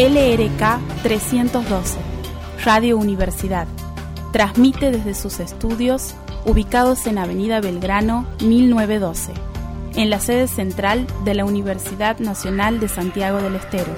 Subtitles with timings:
[0.00, 1.98] LRK 312,
[2.64, 3.68] Radio Universidad.
[4.32, 6.14] Transmite desde sus estudios
[6.46, 9.34] ubicados en Avenida Belgrano 1912,
[9.96, 13.94] en la sede central de la Universidad Nacional de Santiago del Estero.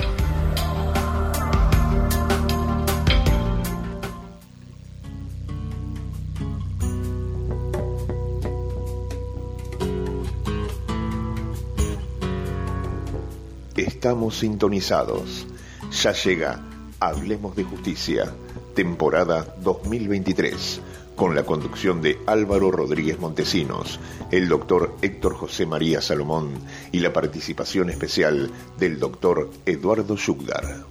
[13.76, 15.46] Estamos sintonizados.
[15.92, 16.58] Ya llega
[17.00, 18.32] Hablemos de Justicia,
[18.74, 20.80] temporada 2023,
[21.14, 26.54] con la conducción de Álvaro Rodríguez Montesinos, el doctor Héctor José María Salomón
[26.92, 30.86] y la participación especial del doctor Eduardo Yugdar.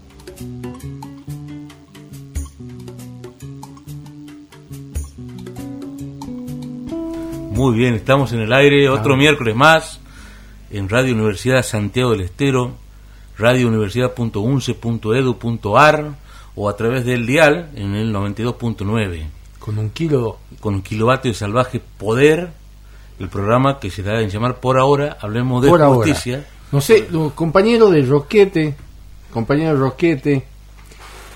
[7.51, 9.99] Muy bien, estamos en el aire otro miércoles más
[10.69, 12.75] en Radio Universidad Santiago del Estero,
[13.37, 16.11] radiouniversidad.unce.edu.ar
[16.55, 19.25] o a través del dial en el 92.9.
[19.59, 20.37] Con un kilo.
[20.59, 22.51] Con un kilovatio de salvaje poder,
[23.19, 26.07] el programa que se da en llamar por ahora, hablemos de Por ahora.
[26.07, 26.45] justicia.
[26.71, 28.75] No sé, los compañeros de Roquete,
[29.33, 30.45] compañero de Roquete,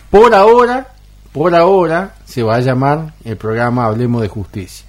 [0.10, 0.94] por ahora,
[1.32, 4.86] por ahora se va a llamar el programa Hablemos de Justicia.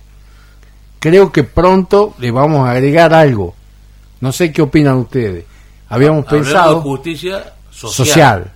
[1.00, 3.54] Creo que pronto le vamos a agregar algo.
[4.20, 5.44] No sé qué opinan ustedes.
[5.88, 8.06] Habíamos pensado de justicia social.
[8.06, 8.50] social.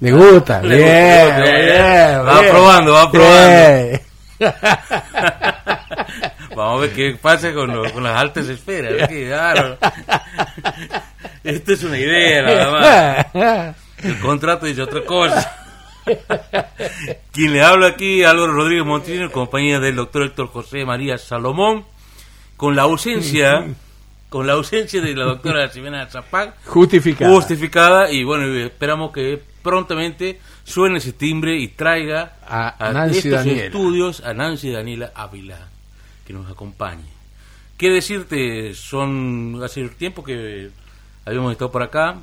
[0.00, 0.60] ¿Le gusta?
[0.62, 2.26] Le bien, gusta, bien, bien.
[2.26, 4.00] Va probando, va Bien.
[6.56, 9.08] Vamos a ver qué pasa con, lo- con las altas esferas.
[9.08, 9.76] claro.
[11.42, 13.76] Esto es una idea nada más.
[14.04, 15.52] El contrato dice otra cosa.
[17.32, 21.84] Quien le habla aquí, Álvaro Rodríguez Montino, en compañía del doctor Héctor José María Salomón,
[22.56, 23.64] con la ausencia,
[24.34, 27.30] con la ausencia de la doctora Ximena Zapac, Justificada.
[27.32, 33.64] justificada, y bueno, esperamos que prontamente suene ese timbre y traiga A Nancy estos Daniela.
[33.66, 35.68] estudios a Nancy Daniela Ávila,
[36.26, 37.04] que nos acompañe.
[37.78, 38.74] ¿Qué decirte?
[38.74, 40.70] Son hace tiempo que
[41.24, 42.16] habíamos estado por acá,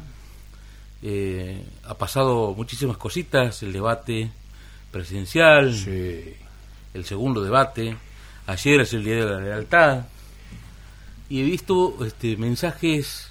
[1.03, 4.29] eh, ha pasado muchísimas cositas, el debate
[4.91, 6.35] presidencial, Sí.
[6.93, 7.95] el segundo debate,
[8.47, 10.01] ayer es el Día de la Lealtad,
[11.31, 13.27] y he visto este, mensajes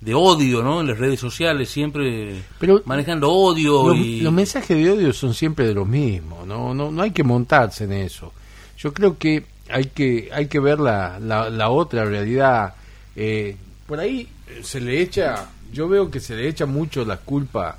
[0.00, 0.80] de odio ¿no?
[0.80, 4.20] en las redes sociales, siempre Pero manejando odio Los, y...
[4.20, 7.84] los mensajes de odio son siempre de los mismos, no, no, no hay que montarse
[7.84, 8.32] en eso.
[8.78, 12.74] Yo creo que hay que, hay que ver la, la, la otra realidad.
[13.14, 17.18] Eh, por ahí eh, se le echa, yo veo que se le echa mucho la
[17.18, 17.78] culpa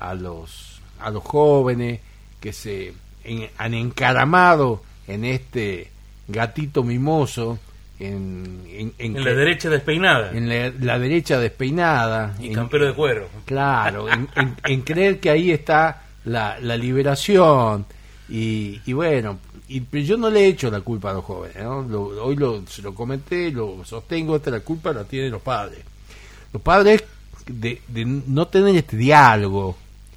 [0.00, 2.00] a los, a los jóvenes
[2.40, 2.92] que se
[3.24, 5.90] en- han encaramado en este
[6.28, 7.58] gatito mimoso,
[8.00, 12.86] en, en, en en que- la derecha despeinada en la, la derecha despeinada, y campero
[12.86, 13.28] de cuero.
[13.44, 14.06] Claro,
[14.64, 17.86] en, creer que ahí está la, la liberación
[18.28, 19.38] y, y bueno,
[19.68, 21.82] y, pero yo no le he hecho la culpa a los jóvenes, ¿no?
[21.82, 25.80] Lo- hoy lo, se lo comenté, lo sostengo, esta la culpa la tienen los padres.
[26.52, 27.04] Los padres
[27.46, 29.76] de, de no tener este diálogo,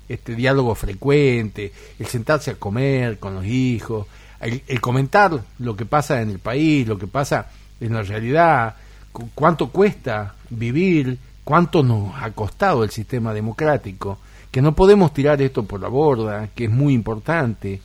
[0.10, 4.08] este diálogo frecuente, el sentarse a comer con los hijos,
[4.40, 7.50] el, el comentar lo que pasa en el país, lo que pasa
[7.80, 8.76] en la realidad,
[9.12, 14.18] cu- cuánto cuesta vivir, cuánto nos ha costado el sistema democrático,
[14.52, 17.80] que no podemos tirar esto por la borda, que es muy importante,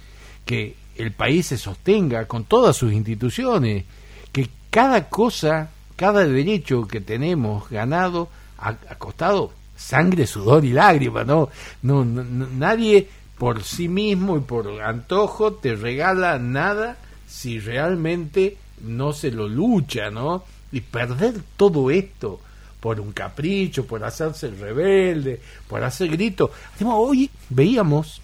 [0.45, 3.85] que el país se sostenga con todas sus instituciones,
[4.33, 11.27] que cada cosa, cada derecho que tenemos ganado ha, ha costado sangre, sudor y lágrimas,
[11.27, 11.49] ¿no?
[11.83, 13.09] No, no- no- nadie
[13.39, 20.11] por sí mismo y por antojo te regala nada si realmente no se lo lucha,
[20.11, 20.45] ¿no?
[20.73, 22.41] Y perder todo esto
[22.81, 26.51] por un capricho, por hacerse el rebelde, por hacer gritos.
[26.77, 28.21] Además, hoy veíamos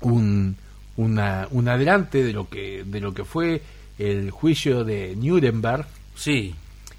[0.00, 0.56] un,
[0.96, 3.62] una, un adelante de lo que de lo que fue
[3.98, 6.54] el juicio de Nuremberg Sí,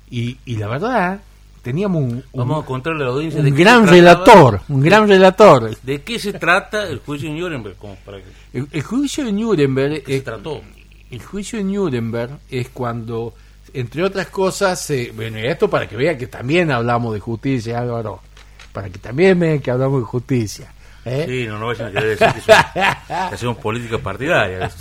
[0.09, 1.21] y, y la verdad
[1.61, 4.81] teníamos un, un- vamos a contarle a la audiencia un de qué gran relator, un
[4.81, 5.75] gran relator.
[5.83, 7.75] ¿De qué se trata el juicio de Nuremberg?
[7.77, 8.25] Como para que
[8.57, 10.61] El, el juicio de Nuremberg ¿qué se trató?
[11.15, 13.33] El juicio de Nuremberg es cuando
[13.73, 17.79] entre otras cosas, se- bueno, y esto para que vean que también hablamos de justicia,
[17.79, 18.21] Álvaro,
[18.71, 20.71] para que también vean que hablamos de justicia.
[21.03, 21.25] ¿eh?
[21.27, 22.63] Sí, no, no vayan a querer decir que, son-
[23.29, 24.71] que hacemos política partidaria.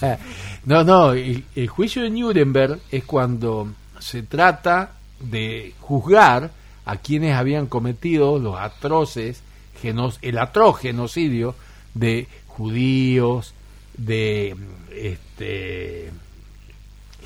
[0.65, 6.51] No, no, el, el juicio de Nuremberg es cuando se trata de juzgar
[6.87, 9.43] a quienes habían cometido los atroces,
[9.83, 11.55] genos- el atroz genocidio
[11.95, 13.55] de judíos,
[13.97, 14.55] de
[14.93, 16.11] este,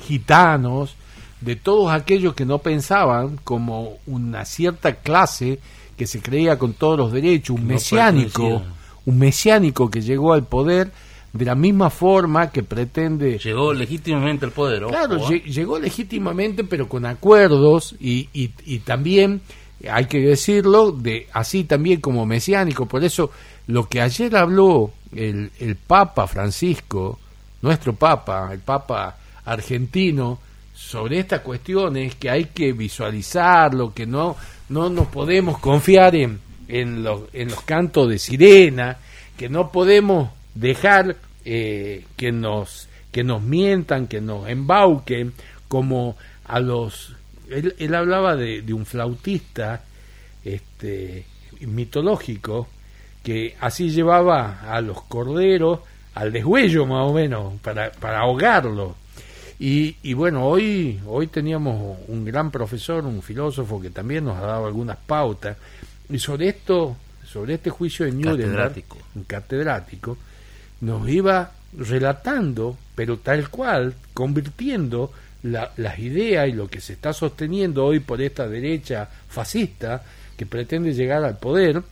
[0.01, 0.95] gitanos,
[1.41, 5.59] de todos aquellos que no pensaban como una cierta clase
[5.97, 8.61] que se creía con todos los derechos, un No mesiánico,
[9.05, 10.91] un mesiánico que llegó al poder
[11.31, 14.83] de la misma forma que pretende Llegó legítimamente al poder.
[14.83, 15.21] ojo, Claro, ¿eh?
[15.21, 19.41] lle- llegó legítimamente, pero con acuerdos y, y, y también,
[19.89, 22.85] hay que decirlo, de así también como mesiánico.
[22.87, 23.31] Por eso,
[23.67, 27.19] lo que ayer habló el, el Papa Francisco,
[27.61, 29.15] nuestro Papa, el Papa
[29.51, 30.39] argentino,
[30.73, 34.37] sobre esta cuestión es que hay que visualizarlo, que no,
[34.69, 38.97] no nos podemos confiar en, en, los, en los cantos de sirena,
[39.37, 45.33] que no podemos dejar eh, que nos que nos mientan, que nos embauquen,
[45.67, 47.15] como a los...
[47.49, 49.83] Él, él hablaba de, de un flautista
[50.43, 51.25] este,
[51.61, 52.67] mitológico
[53.23, 55.79] que así llevaba a los corderos
[56.15, 58.95] al deshuello más o menos, para, para ahogarlo.
[59.59, 64.41] Y, y bueno, hoy, hoy teníamos un gran profesor, un filósofo que también nos ha
[64.45, 65.57] dado algunas pautas.
[66.09, 66.95] Y sobre esto,
[67.25, 68.97] sobre este juicio de Nuremberg, Catedrático.
[69.15, 70.17] un catedrático,
[70.81, 75.11] nos iba relatando, pero tal cual, convirtiendo
[75.43, 80.03] la- las ideas y lo que se está sosteniendo hoy por esta derecha fascista
[80.37, 81.83] que pretende llegar al poder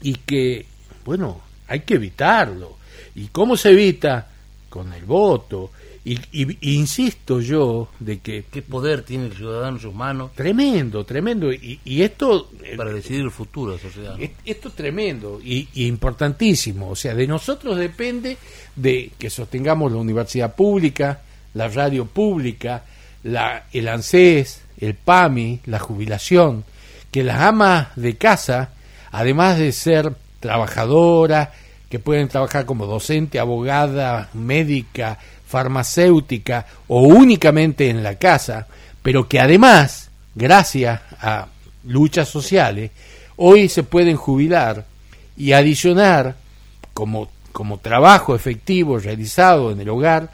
[0.00, 0.64] y que,
[1.04, 2.76] bueno, hay que evitarlo.
[3.16, 4.28] ¿Y cómo se evita?
[4.68, 5.70] Con el voto.
[6.06, 10.32] Y, y- y insisto yo de que ¿Qué poder tiene el ciudadano en sus manos
[10.34, 11.50] tremendo, tremendo.
[11.50, 14.20] Y, y esto eh, para decidir el futuro de la sociedad?
[14.20, 16.90] es- Esto es tremendo y, y importantísimo.
[16.90, 18.36] O sea, de nosotros depende
[18.76, 21.22] de que sostengamos la universidad pública,
[21.54, 22.84] la radio pública,
[23.22, 26.64] la, el ANSES, el PAMI, la jubilación,
[27.10, 28.72] que las amas de casa,
[29.10, 31.48] además de ser trabajadoras,
[31.88, 38.66] que pueden trabajar como docente, abogada, médica, farmacéutica o únicamente en la casa,
[39.02, 41.46] pero que además, gracias a
[41.84, 42.90] luchas sociales,
[43.36, 44.86] hoy se pueden jubilar
[45.36, 46.36] y adicionar
[46.92, 50.30] como, como trabajo efectivo realizado en el hogar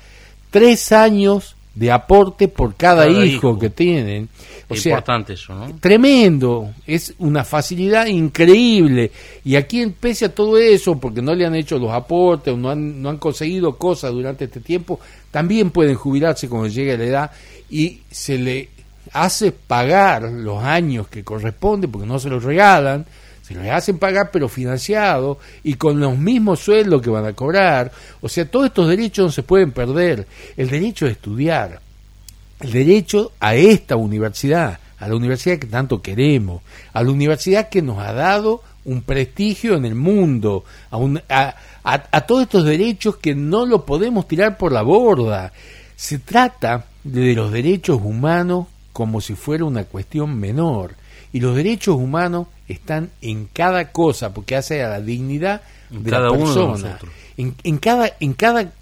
[0.50, 3.58] tres años de aporte por cada, Cada hijo, hijo.
[3.58, 4.28] que tienen.
[4.68, 5.74] O Es sea, importante eso, ¿no?
[5.80, 9.10] tremendo, es una facilidad increíble.
[9.46, 12.68] Y aquí, pese a todo eso, porque no le han hecho los aportes o no
[12.68, 15.00] han, no han conseguido cosas durante este tiempo,
[15.30, 17.30] también pueden jubilarse cuando llegue la edad
[17.70, 18.68] y se le
[19.12, 23.06] hace pagar los años que corresponde, porque no se los regalan,
[23.54, 27.90] se los hacen pagar pero financiado y con los mismos sueldos que van a cobrar.
[28.20, 30.26] O sea, todos estos derechos no se pueden perder.
[30.56, 31.80] El derecho a estudiar,
[32.60, 36.62] el derecho a esta universidad, a la universidad que tanto queremos,
[36.92, 41.54] a la universidad que nos ha dado un prestigio en el mundo, a, un- a-
[41.82, 45.52] a- a todos estos derechos que no lo podemos tirar por la borda.
[45.96, 50.94] Se trata de los derechos humanos como si fuera una cuestión menor.
[51.32, 56.10] Y los derechos humanos están en cada cosa, porque hace a la dignidad En de
[56.10, 56.88] cada la uno de persona.
[56.88, 57.12] nosotros.
[57.36, 58.72] en, en cada, en cada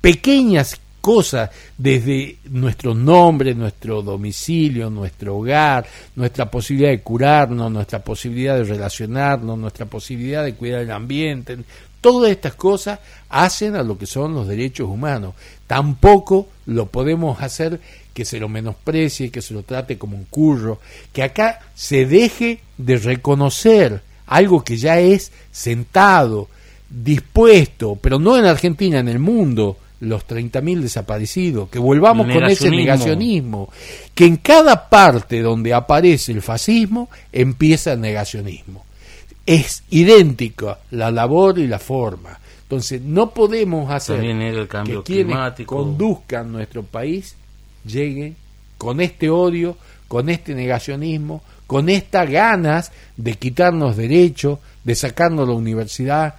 [0.00, 5.86] pequeñas cosas, desde nuestro nombre, nuestro domicilio, nuestro hogar,
[6.16, 11.56] nuestra posibilidad de curarnos, nuestra posibilidad de relacionarnos, nuestra posibilidad de cuidar el ambiente,
[12.00, 12.98] todas estas cosas
[13.28, 15.34] hacen a lo que son los derechos humanos.
[15.66, 17.80] Tampoco lo podemos hacer
[18.18, 20.80] que se lo menosprecie, que se lo trate como un curro,
[21.12, 26.48] que acá se deje de reconocer algo que ya es sentado,
[26.90, 32.68] dispuesto, pero no en Argentina, en el mundo, los 30.000 desaparecidos, que volvamos con ese
[32.70, 33.70] Negacionismo.
[34.16, 38.84] que en cada parte donde aparece el fascismo empieza el negacionismo.
[39.46, 42.40] Es idéntica la labor y la forma.
[42.62, 45.76] Entonces, no podemos hacer el cambio que quienes climático.
[45.76, 47.36] conduzcan nuestro país
[47.84, 48.36] lleguen
[48.76, 55.54] con este odio, con este negacionismo, con estas ganas de quitarnos derechos, de sacarnos la
[55.54, 56.34] universidad,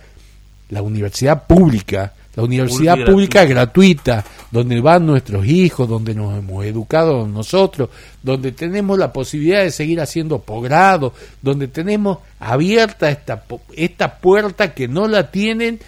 [0.70, 6.64] la universidad pública, la universidad Pública pública gratuita, donde van nuestros hijos, donde nos hemos
[6.66, 7.90] educado nosotros,
[8.24, 13.44] donde tenemos la posibilidad de seguir haciendo posgrado, donde tenemos abierta esta,
[13.76, 15.80] esta puerta que no la tienen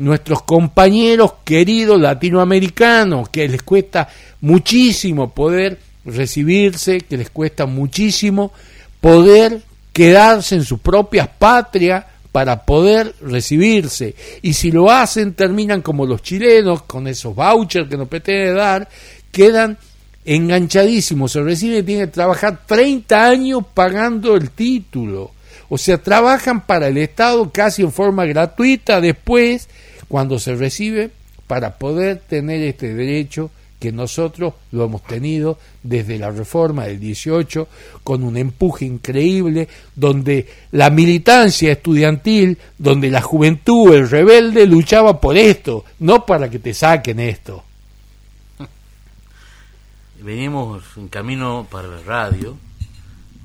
[0.00, 4.08] nuestros compañeros queridos latinoamericanos, que les cuesta
[4.40, 8.52] muchísimo poder recibirse, que les cuesta muchísimo
[9.00, 9.60] poder
[9.92, 14.14] quedarse en sus propias patrias para poder recibirse.
[14.40, 18.88] Y si lo hacen, terminan como los chilenos, con esos vouchers que nos pretenden dar,
[19.30, 19.76] quedan
[20.24, 25.32] enganchadísimos, se reciben y tienen que trabajar 30 años pagando el título.
[25.68, 29.68] O sea, trabajan para el Estado casi en forma gratuita después,
[30.10, 31.12] cuando se recibe,
[31.46, 37.68] para poder tener este derecho que nosotros lo hemos tenido desde la reforma del 18
[38.02, 45.36] con un empuje increíble donde la militancia estudiantil, donde la juventud, el rebelde luchaba por
[45.36, 47.62] esto, no para que te saquen esto.
[50.20, 52.56] Venimos en camino para la radio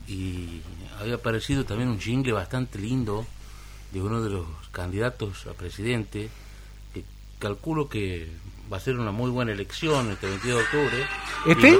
[0.08, 0.62] y
[1.00, 3.24] había aparecido también un jingle bastante lindo
[3.94, 6.28] de uno de los candidatos a presidente
[7.40, 8.30] calculo que
[8.72, 11.08] va a ser una muy buena elección este 22 de octubre.
[11.46, 11.80] ¿Este?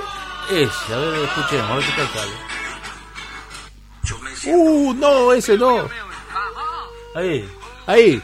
[0.52, 2.32] Es, a ver, escuchemos, a ver qué tal sale.
[4.54, 5.90] Uh, no, ese no.
[7.16, 7.50] Ahí,
[7.88, 8.22] Ahí.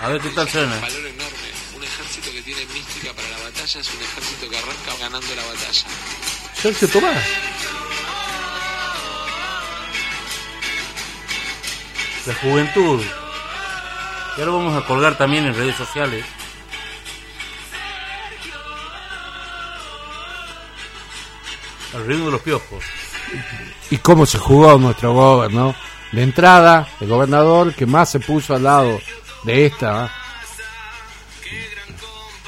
[0.00, 0.76] a ver qué tal suena.
[0.78, 1.48] valor enorme.
[1.76, 5.42] Un ejército que tiene mística para la batalla es un ejército que arranca ganando la
[5.44, 5.86] batalla.
[6.54, 7.24] Sergio Tomás.
[12.26, 13.02] La juventud.
[14.36, 16.24] Y ahora vamos a colgar también en redes sociales.
[21.94, 22.84] Al ritmo de los piojos.
[23.90, 25.74] y cómo se jugó nuestro gobierno.
[26.12, 29.00] De entrada, el gobernador que más se puso al lado
[29.44, 30.04] de esta.
[30.04, 30.12] ¿ah?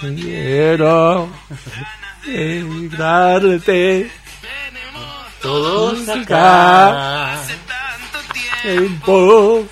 [0.00, 1.28] Quiero
[2.26, 4.10] emigrarte
[5.40, 7.34] Todos acá.
[7.34, 7.42] acá.
[8.62, 9.66] tiempo.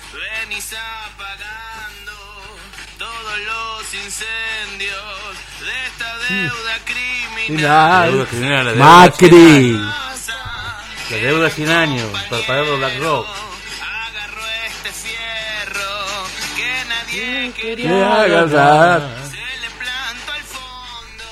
[7.47, 9.71] La deuda criminal, la deuda Macri.
[11.11, 13.27] La deuda sin años para pagar los Black Rock.
[13.27, 15.93] Agarró este fierro
[16.55, 18.21] que nadie Que quería.
[18.23, 21.25] agarrar Se le plantó al fondo,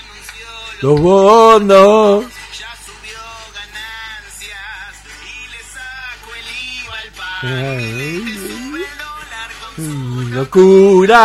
[0.00, 0.48] anunció
[0.80, 2.24] lo los bonos.
[2.58, 3.22] ya subió
[3.54, 6.48] ganancias y le sacó el
[6.82, 8.42] IVA al país.
[10.34, 11.22] Locura.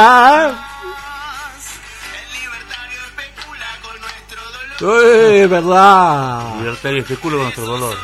[4.79, 5.33] Nuestro dolor.
[5.33, 6.55] Es verdad.
[6.57, 7.97] Libertario especula con nuestro dolor.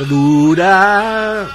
[0.00, 1.48] Dura.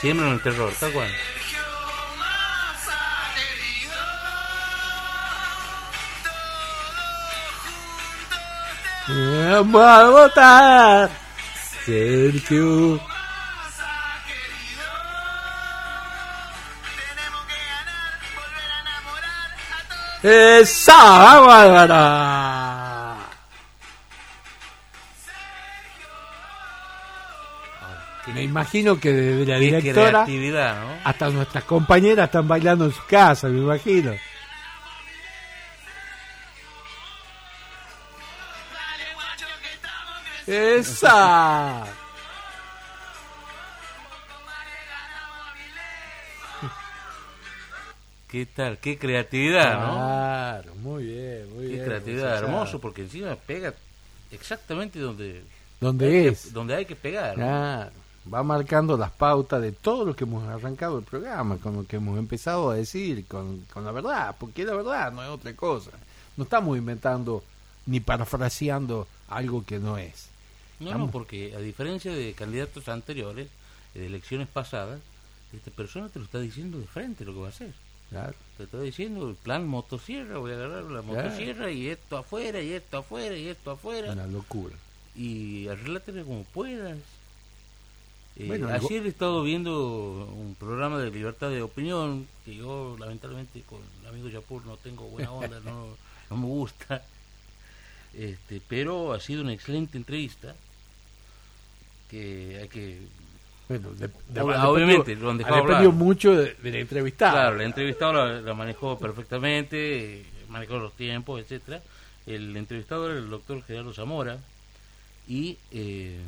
[0.00, 1.08] Siempre en el terror, tal cual.
[9.08, 11.10] Vamos a votar.
[11.84, 13.11] Sergio.
[20.22, 23.16] Esa Bárbara.
[28.32, 30.94] Me imagino que desde la directora ¿no?
[31.04, 34.12] hasta nuestras compañeras están bailando en su casa, me imagino.
[40.46, 41.84] Esa.
[48.32, 48.78] ¿Qué tal?
[48.78, 49.92] Qué creatividad, ¿no?
[49.92, 51.84] Claro, muy bien, muy Qué bien.
[51.84, 52.44] creatividad, César.
[52.44, 53.74] hermoso, porque encima pega
[54.30, 55.42] exactamente donde,
[55.78, 56.52] ¿Dónde hay que- es?
[56.52, 57.36] donde hay que pegar.
[57.36, 57.44] ¿no?
[57.44, 57.90] Claro,
[58.32, 61.96] va marcando las pautas de todo lo que hemos arrancado el programa, con lo que
[61.96, 65.90] hemos empezado a decir, con, con la verdad, porque la verdad no es otra cosa.
[66.38, 67.44] No estamos inventando
[67.84, 70.28] ni parafraseando algo que no es.
[70.80, 73.48] No, no, porque a diferencia de candidatos anteriores,
[73.92, 75.00] de elecciones pasadas,
[75.52, 77.72] esta persona te lo está diciendo de frente lo que va a hacer.
[78.12, 78.34] Claro.
[78.58, 82.72] Te está diciendo el plan motosierra, voy a agarrar la motosierra y esto afuera, y
[82.72, 84.12] esto afuera, y esto afuera.
[84.12, 84.76] Una locura.
[85.16, 86.96] y arreglátela como puedas.
[88.36, 93.60] Eh, Bueno, ayer he estado viendo un programa de libertad de opinión que yo lamentablemente
[93.62, 95.88] con el amigo Yapur no tengo buena onda, no,
[96.30, 97.02] no me gusta,
[98.14, 100.54] este, pero ha sido una excelente entrevista
[102.10, 103.00] que hay que
[103.68, 107.32] Bueno, de- de- obviamente, lo han ha dejado mucho de, de la entrevistada.
[107.32, 111.80] Claro, la entrevistado la, la manejó perfectamente, manejó los tiempos, etcétera.
[112.26, 114.38] El entrevistado era el doctor Gerardo Zamora
[115.28, 116.18] y eh,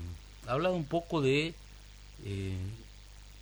[0.47, 1.55] ha hablado un poco de
[2.25, 2.57] eh,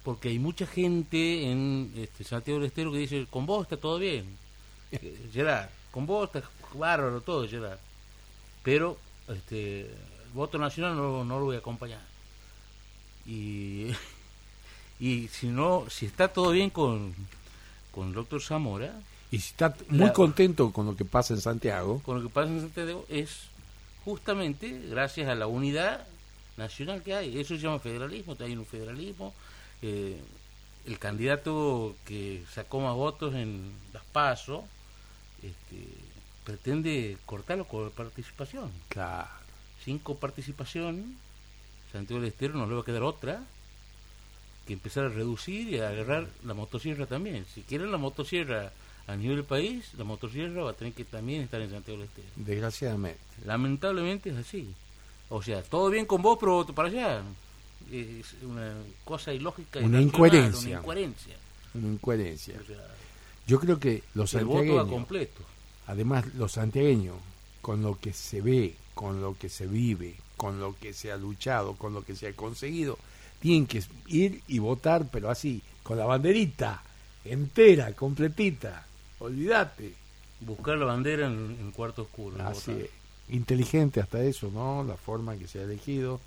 [0.03, 3.99] porque hay mucha gente en este, Santiago del Estero que dice con vos está todo
[3.99, 4.27] bien,
[4.93, 7.79] Eh, Gerard, con vos está bárbaro todo, Gerard,
[8.63, 12.01] pero este, el voto nacional no, no lo voy a acompañar
[13.27, 13.89] y
[15.01, 17.15] y si no si está todo bien con
[17.93, 18.93] con el doctor Zamora
[19.31, 22.33] Y si está muy La- contento con lo que pasa en Santiago, con lo que
[22.33, 23.43] pasa en Santiago es
[24.05, 26.07] justamente gracias a la unidad
[26.57, 27.39] nacional que hay.
[27.39, 29.33] Eso se llama federalismo hay un federalismo
[29.83, 30.21] eh,
[30.87, 34.65] el candidato que sacó más votos en las PASO
[35.43, 35.87] este,
[36.45, 38.71] pretende cortarlo con participación.
[38.89, 39.29] Claro.
[39.85, 41.17] sin coparticipación
[41.93, 43.43] Santiago del Estero no le va a quedar otra
[44.67, 47.45] que empezar a reducir y a agarrar la motosierra también.
[47.53, 48.73] Si quieren la motosierra
[49.07, 52.09] a nivel del país, la motosierra va a tener que también estar en Santiago del
[52.09, 52.29] Estero.
[52.37, 53.21] Desgraciadamente.
[53.45, 54.73] Lamentablemente es así.
[55.29, 57.23] O sea, todo bien con vos, pero para allá.
[57.91, 59.81] Es una cosa ilógica.
[59.81, 60.71] Una incoherencia.
[60.71, 61.37] Una incoherencia.
[61.75, 62.55] Una incoherencia.
[62.63, 62.87] O sea,
[63.47, 65.43] Yo creo que los santiagueños, completo.
[65.89, 67.17] además los santiagueños,
[67.61, 71.17] con lo que se ve, con lo que se vive, con lo que se ha
[71.17, 72.99] luchado, con lo que se ha conseguido,
[73.39, 76.83] tienen que ir y votar, pero así, con la banderita
[77.25, 78.85] entera, completita.
[79.21, 79.95] Olvídate.
[80.41, 82.35] Buscar la bandera en, en cuarto oscuro.
[82.35, 82.87] en Así votar.
[82.87, 82.91] es.
[83.29, 84.83] Inteligente hasta eso, ¿no?
[84.83, 86.19] La forma que se ha elegido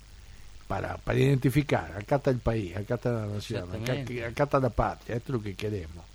[0.66, 1.92] para, para identificar.
[1.92, 3.92] Acá está el país, acá está la nación, acá,
[4.28, 6.06] acá está la patria, esto es lo que queremos.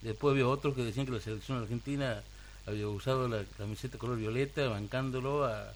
[0.00, 2.22] Después había otros que decían que la selección argentina
[2.66, 5.74] había usado la camiseta color violeta bancándolo a,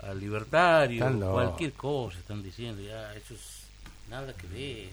[0.00, 3.64] a libertario, cualquier cosa están diciendo, ya, eso es
[4.10, 4.90] nada que ver.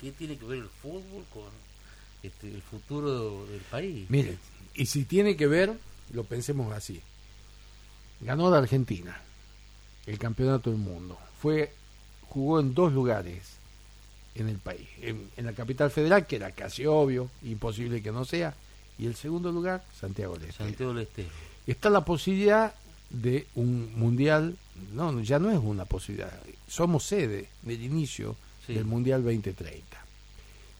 [0.00, 1.44] ¿Qué tiene que ver el fútbol con
[2.22, 4.08] este, el futuro del país?
[4.10, 4.38] Miren,
[4.74, 5.72] y si tiene que ver,
[6.12, 7.00] lo pensemos así.
[8.20, 9.20] Ganó la Argentina
[10.06, 11.18] el campeonato del mundo.
[11.40, 11.72] Fue,
[12.28, 13.56] jugó en dos lugares
[14.34, 14.88] en el país.
[15.00, 18.54] En, en la capital federal, que era casi obvio, imposible que no sea.
[18.98, 20.52] Y el segundo lugar, Santiago del.
[20.52, 21.28] Santiago del Estero.
[21.66, 22.74] Está la posibilidad
[23.10, 24.56] de un mundial,
[24.92, 26.32] no, ya no es una posibilidad,
[26.66, 28.72] somos sede del inicio Sí.
[28.74, 29.82] del Mundial 2030.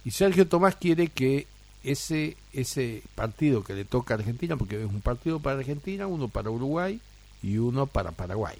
[0.07, 1.47] Y Sergio Tomás quiere que
[1.83, 6.28] ese, ese partido que le toca a Argentina, porque es un partido para Argentina, uno
[6.28, 6.99] para Uruguay
[7.43, 8.57] y uno para Paraguay.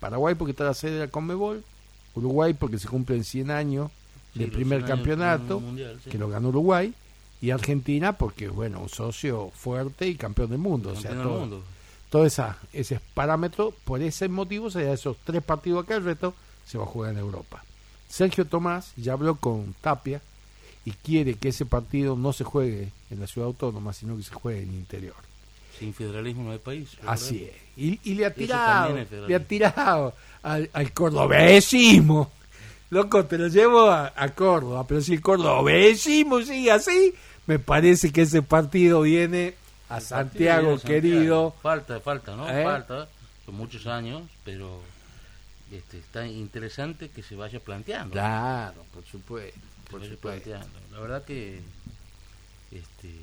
[0.00, 1.64] Paraguay porque está la sede de la Conmebol,
[2.14, 3.90] Uruguay porque se cumplen 100 años
[4.34, 6.10] Sí, del primer 100 años campeonato, del mundial, sí.
[6.10, 6.92] que lo ganó Uruguay,
[7.40, 10.90] y Argentina porque es bueno, un socio fuerte y campeón del mundo.
[10.90, 11.62] o sea, todo- mundo.
[12.10, 16.34] Todo esa, ese parámetro, por ese motivo, se da esos tres partidos acá, el resto
[16.66, 17.62] se va a jugar en Europa.
[18.08, 20.20] Sergio Tomás ya habló con Tapia
[20.84, 24.32] y quiere que ese partido no se juegue en la ciudad autónoma, sino que se
[24.34, 25.14] juegue en el interior.
[25.78, 26.96] Sin federalismo no hay país.
[26.96, 27.12] ¿verdad?
[27.12, 27.52] Así es.
[27.76, 28.96] Y, y le ha tirado,
[29.28, 32.32] le ha tirado al, al cordobesismo.
[32.90, 37.14] Loco, te lo llevo a, a Córdoba, pero si el cordobesismo sigue así,
[37.46, 39.54] me parece que ese partido viene
[39.88, 40.80] a Santiago, Santiago.
[40.82, 41.54] querido.
[41.62, 42.48] Falta, falta, ¿no?
[42.48, 42.64] ¿Eh?
[42.64, 43.08] Falta.
[43.44, 44.80] Son muchos años, pero
[45.72, 48.12] este, está interesante que se vaya planteando.
[48.12, 49.58] Claro, por supuesto.
[49.90, 50.20] Por supuesto.
[50.20, 50.78] planteando.
[50.92, 51.60] La verdad que
[52.70, 53.14] este,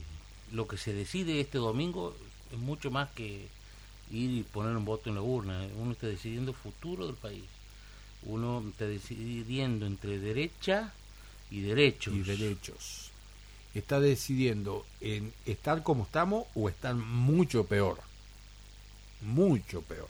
[0.51, 2.15] lo que se decide este domingo
[2.51, 3.47] es mucho más que
[4.11, 5.67] ir y poner un voto en la urna.
[5.77, 7.45] Uno está decidiendo el futuro del país.
[8.23, 10.91] Uno está decidiendo entre derecha
[11.51, 12.13] y derechos.
[12.13, 13.04] Y derechos.
[13.75, 17.99] Está decidiendo en estar como estamos o estar mucho peor.
[19.21, 20.07] Mucho peor.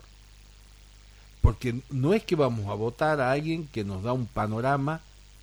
[1.41, 5.01] Porque no es que vamos a votar a alguien que nos da un panorama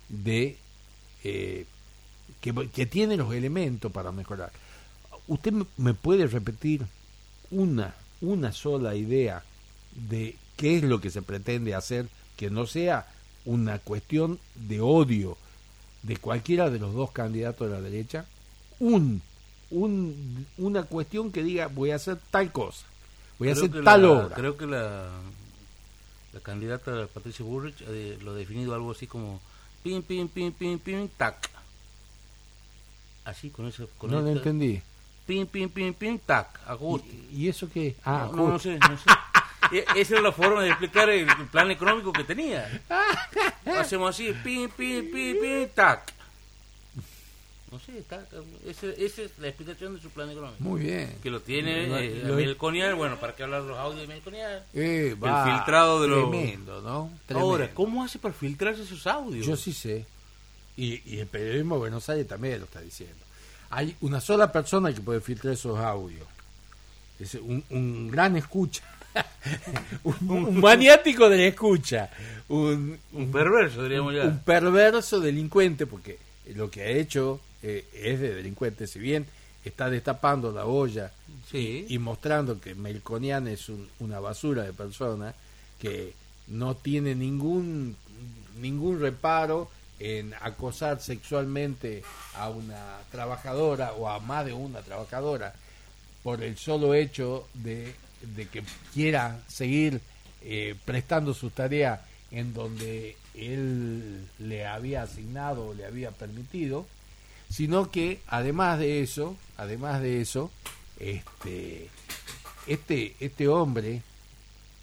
[0.09, 0.57] de
[1.23, 1.65] eh,
[2.41, 4.51] que, que tiene los elementos para mejorar.
[5.27, 6.85] ¿Usted me- puede repetir
[7.51, 9.43] una, una sola idea
[10.09, 13.07] de qué es lo que se pretende hacer que no sea
[13.45, 15.37] una cuestión de odio
[16.03, 18.25] de cualquiera de los dos candidatos de la derecha?
[18.79, 19.21] Un,
[19.71, 22.85] un, una cuestión que diga voy a hacer tal cosa,
[23.39, 24.35] voy a hacer tal la- obra.
[24.35, 25.09] Creo que la,
[26.33, 29.39] la candidata Patricia Burrich eh, lo ha definido algo así como
[29.83, 31.49] pim, pim, pim, pim, pim, tac.
[33.25, 33.87] Así, con eso.
[33.97, 34.81] Con no lo entendí.
[35.25, 36.59] Pim, pim, pim, pim, tac.
[36.67, 37.07] Ajuste.
[37.31, 37.95] ¿Y, y eso qué?
[38.03, 39.03] Ah, no, no, no sé, no sé.
[39.71, 42.81] E- Esa era la forma de explicar el plan económico que tenía.
[43.77, 46.11] Hacemos así, pim, pim, pim, pim, tac.
[47.71, 48.27] No sé, tac.
[48.67, 50.63] Esa, esa es la explicación de su plan económico.
[50.63, 51.17] Muy bien.
[51.23, 54.63] Que lo tiene eh, lo- bueno, ¿para qué hablar de los audios de Melconian?
[54.73, 57.11] Eh, va, filtrado de lo- Tremendo, ¿no?
[57.25, 57.49] Tremendo.
[57.49, 59.45] Ahora, ¿cómo hace para filtrarse esos audios?
[59.45, 60.05] Yo sí sé.
[60.77, 63.15] Y, y el periodismo de Buenos Aires también lo está diciendo.
[63.71, 66.27] Hay una sola persona que puede filtrar esos audios.
[67.19, 68.83] Es un, un gran escucha.
[70.03, 72.09] Un, un maniático de la escucha.
[72.49, 74.23] Un, Un perverso, diríamos ya.
[74.23, 76.17] un perverso delincuente, porque
[76.55, 79.25] lo que ha hecho eh, es de delincuente, si bien
[79.63, 81.11] está destapando la olla
[81.49, 81.85] Sí.
[81.89, 85.33] y mostrando que Melconian es un- una basura de persona
[85.79, 86.13] que
[86.47, 87.95] no tiene ningún
[88.59, 92.03] ningún reparo en acosar sexualmente
[92.35, 95.53] a una trabajadora o a más de una trabajadora
[96.23, 97.93] por el solo hecho de,
[98.35, 100.01] de que quiera seguir
[100.41, 101.99] eh, prestando sus tareas
[102.31, 106.85] en donde él le había asignado o le había permitido,
[107.49, 110.51] sino que además de eso, además de eso,
[110.99, 111.89] este,
[112.67, 114.01] este, este hombre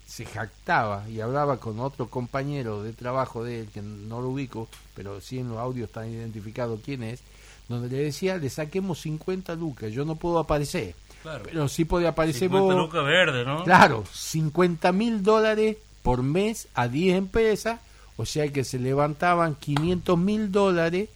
[0.07, 4.67] se jactaba y hablaba con otro compañero de trabajo de él, que no lo ubico,
[4.93, 7.21] pero sí en los audios está identificado quién es,
[7.69, 11.43] donde le decía, le saquemos 50 lucas, yo no puedo aparecer, Claro.
[11.45, 12.75] pero sí podía aparecer 50 vos.
[12.85, 13.63] lucas verde, ¿no?
[13.63, 17.79] Claro, 50 mil dólares por mes a 10 empresas,
[18.17, 21.09] o sea que se levantaban 500 mil dólares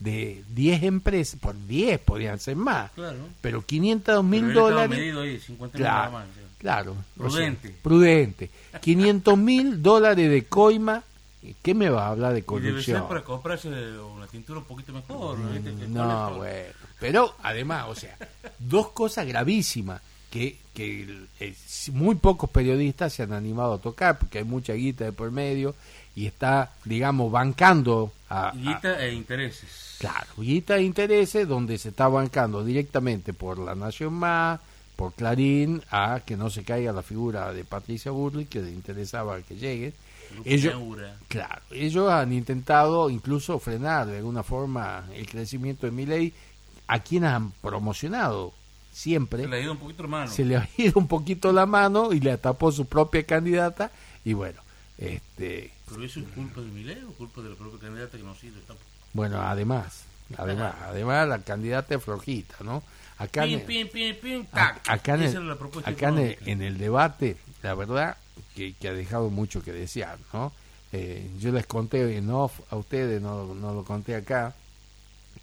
[0.00, 3.18] de 10 empresas, por 10 podían ser más, Claro.
[3.40, 4.98] pero 500 mil dólares...
[5.16, 6.26] ahí, 50 mil nada Claro, más.
[6.58, 6.90] claro.
[6.92, 7.74] o sea, Prudente.
[7.82, 8.50] prudente.
[8.80, 11.02] 500 mil dólares de coima.
[11.62, 12.52] ¿Qué me va a hablar de Y debe
[12.82, 13.08] ser corrupción?
[13.08, 15.36] para comprarse una tintura un poquito mejor.
[15.62, 16.72] Que No, bueno.
[17.00, 18.16] Pero además, o sea,
[18.58, 21.54] dos cosas gravísimas que, que eh,
[21.92, 25.74] muy pocos periodistas se han animado a tocar porque hay mucha guita de por medio
[26.16, 29.96] y está, digamos, bancando a, a- Guita e intereses.
[29.98, 34.60] Claro, guita de intereses donde se está bancando directamente por La Nación Más,
[34.96, 39.40] por Clarín, a que no se caiga la figura de Patricia Burley, que le interesaba
[39.42, 39.92] que llegue.
[40.44, 41.16] Ellos, Neura.
[41.28, 46.32] claro, ellos han intentado incluso frenar de alguna forma el crecimiento de Milei,
[46.86, 48.52] a quienes han promocionado
[48.92, 49.42] siempre.
[49.42, 50.30] Se le ha ido un poquito hermano.
[50.30, 53.90] Se le ha ido un poquito la mano y le tapó su propia candidata
[54.24, 54.60] y bueno,
[54.98, 58.34] este, Pero eso es culpa de Milei o culpa de la propia candidata que no
[58.34, 58.88] sirve tampoco.
[59.12, 60.04] Bueno, además,
[60.36, 62.82] además, además la candidata es flojita, ¿no?
[63.16, 64.88] Acá, en, Pin, pin, pin, pin, a- tac.
[64.90, 68.16] acá en el, la acá el, en el debate, la verdad
[68.54, 70.52] que, que ha dejado mucho que desear, ¿no?
[70.92, 74.54] Eh, yo les conté en off a ustedes, no, no lo conté acá,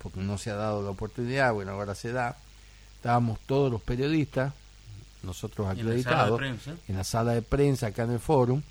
[0.02, 2.38] porque no se ha dado la oportunidad, bueno, ahora se da.
[2.96, 4.54] Estábamos todos los periodistas,
[5.24, 6.76] nosotros En la sala de acreditados, prensa.
[6.88, 8.62] en la sala de prensa acá en el fórum,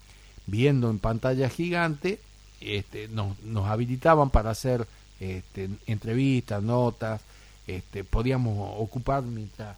[0.47, 2.21] viendo en pantalla gigante,
[2.61, 4.87] este, nos, nos habilitaban para hacer
[5.21, 7.21] este, entrevistas, notas,
[7.67, 9.77] este, podíamos ocupar mientras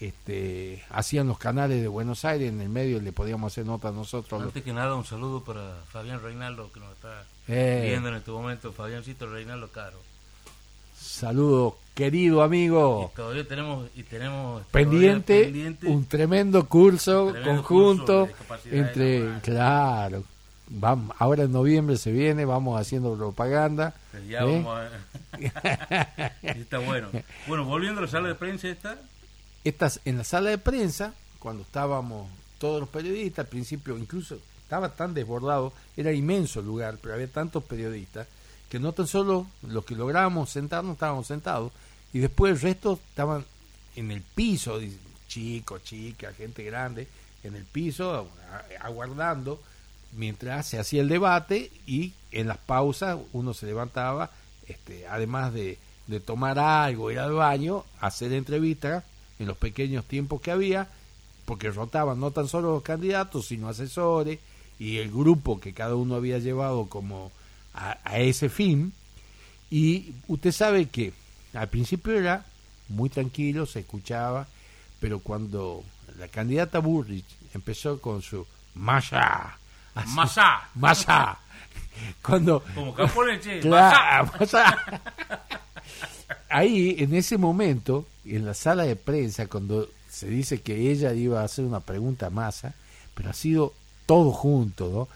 [0.00, 4.42] este, hacían los canales de Buenos Aires, en el medio le podíamos hacer notas nosotros.
[4.42, 8.30] Antes que nada, un saludo para Fabián Reinaldo, que nos está Eh, viendo en este
[8.30, 8.72] momento.
[8.72, 9.98] Fabiancito Reinaldo Caro.
[10.96, 13.10] saludos, querido amigo.
[13.12, 20.24] Y todavía tenemos, y tenemos todavía pendiente, un tremendo curso Tremendo conjunto curso entre claro
[20.66, 23.94] vamos ahora en noviembre se viene vamos haciendo propaganda
[24.28, 24.62] ya ¿eh?
[24.64, 24.90] vamos a...
[26.42, 27.08] está bueno.
[27.46, 28.96] Bueno, volviendo a la sala de prensa esta,
[29.64, 34.90] estas en la sala de prensa cuando estábamos todos los periodistas al principio incluso estaba
[34.90, 38.28] tan desbordado era inmenso el lugar pero había tantos periodistas
[38.68, 41.72] que no tan solo los que lográbamos sentarnos estábamos sentados
[42.12, 43.44] y después el resto estaban
[43.96, 44.78] en el piso
[45.28, 47.08] chicos chicas gente grande
[47.42, 48.28] en el piso
[48.80, 49.60] aguardando
[50.12, 54.30] mientras se hacía el debate y en las pausas uno se levantaba
[54.66, 59.04] este además de, de tomar algo ir al baño hacer entrevistas
[59.38, 60.88] en los pequeños tiempos que había
[61.44, 64.38] porque rotaban no tan solo los candidatos sino asesores
[64.78, 67.30] y el grupo que cada uno había llevado como
[67.74, 68.92] a, a ese fin
[69.70, 71.12] y usted sabe que
[71.52, 72.44] al principio era
[72.88, 74.46] muy tranquilo se escuchaba
[75.00, 75.82] pero cuando
[76.18, 79.58] la candidata Burrich empezó con su masa
[80.08, 80.68] Masá.
[80.74, 81.38] masa
[82.22, 82.94] cuando como
[83.62, 85.00] Claro, masa.
[86.48, 91.40] Ahí en ese momento en la sala de prensa cuando se dice que ella iba
[91.40, 92.74] a hacer una pregunta a Massa
[93.14, 93.72] pero ha sido
[94.06, 95.08] todo junto ¿no?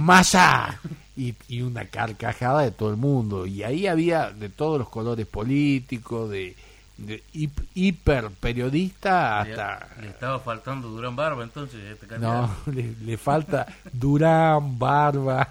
[0.00, 0.78] Massa.
[1.16, 3.46] Y, y una carcajada de todo el mundo.
[3.46, 6.54] Y ahí había de todos los colores políticos de,
[6.98, 13.16] de hip- hiper periodista hasta le estaba faltando Durán Barba entonces este no, le, le
[13.18, 15.50] falta Durán, Barba,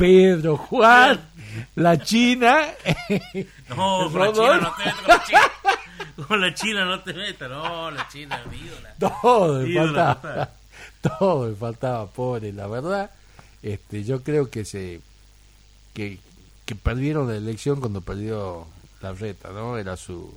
[0.00, 1.20] Pedro, Juan,
[1.76, 2.68] la China.
[3.68, 5.50] No, con la China no te metas con la China.
[6.26, 8.94] Con la China no te metas, no, la China, ídola.
[8.98, 10.50] todo Ídola faltaba.
[11.18, 13.10] Todo le faltaba, pobre, la verdad.
[13.62, 15.00] Este, yo creo que se
[15.94, 16.18] que,
[16.66, 18.66] que perdieron la elección cuando perdió
[19.00, 19.78] la reta, ¿no?
[19.78, 20.32] Era su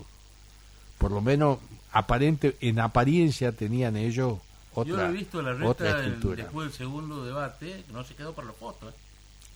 [0.97, 1.59] por lo menos
[1.91, 4.39] aparente en apariencia tenían ellos
[4.73, 8.47] otra Yo lo he visto la reta después del segundo debate, no se quedó para
[8.47, 8.89] la foto.
[8.89, 8.93] ¿eh?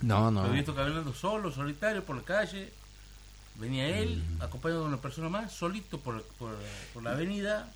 [0.00, 0.44] No, no.
[0.46, 2.70] Lo he visto caminando solo, solitario por la calle.
[3.56, 4.42] Venía él, Mm.
[4.42, 6.54] acompañado de una persona más, solito por, por,
[6.94, 7.68] por la avenida,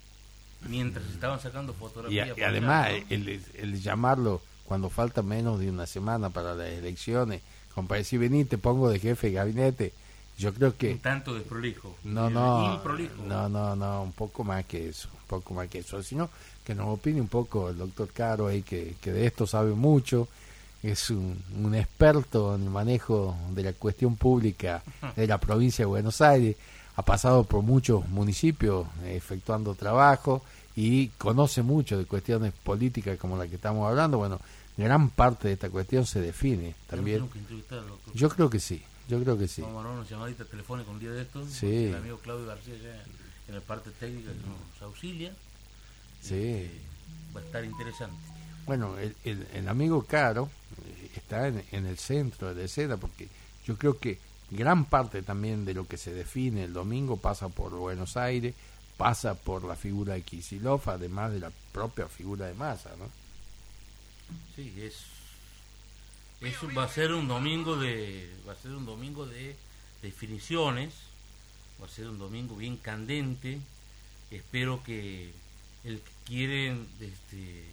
[0.69, 2.29] mientras estaban sacando Y, fotografías.
[2.29, 7.41] y por además, el, el llamarlo cuando falta menos de una semana para las elecciones,
[7.75, 9.93] como para decir, vení, te pongo de jefe de gabinete,
[10.37, 10.93] yo creo que...
[10.93, 11.97] un tanto desprolijo.
[12.05, 13.21] No, no, improlijo.
[13.27, 16.29] no, no, no, un poco más que eso, un poco más que eso, sino
[16.63, 20.29] que nos opine un poco el doctor Caro ahí, que, que de esto sabe mucho,
[20.83, 24.83] es un, un experto en el manejo de la cuestión pública
[25.15, 26.57] de la provincia de Buenos Aires,
[26.95, 30.43] ha pasado por muchos municipios efectuando trabajo
[30.75, 34.17] y conoce mucho de cuestiones políticas como la que estamos hablando.
[34.17, 34.39] Bueno,
[34.77, 37.27] gran parte de esta cuestión se define también.
[38.13, 39.61] Yo creo que sí, yo creo que sí.
[39.61, 41.49] Vamos a dar una llamadita telefónica un día de estos.
[41.49, 41.85] Sí.
[41.85, 43.03] El amigo Claudio García ya
[43.47, 45.33] en la parte técnica que nos auxilia.
[46.21, 46.35] Sí.
[46.35, 46.81] Eh,
[47.35, 48.32] va a estar interesante.
[48.65, 50.49] Bueno, el, el- el amigo Caro
[50.85, 53.27] eh, está en, en el centro de escena porque
[53.65, 54.19] yo creo que
[54.51, 58.53] gran parte también de lo que se define el domingo pasa por Buenos Aires,
[58.97, 63.09] pasa por la figura de Kisilov, además de la propia figura de Massa, ¿no?
[64.55, 64.95] Sí, es,
[66.41, 69.55] eso va a ser un domingo de va a ser un domingo de
[70.01, 70.93] definiciones,
[71.81, 73.59] va a ser un domingo bien candente.
[74.31, 75.31] Espero que
[75.83, 77.65] el que quiere este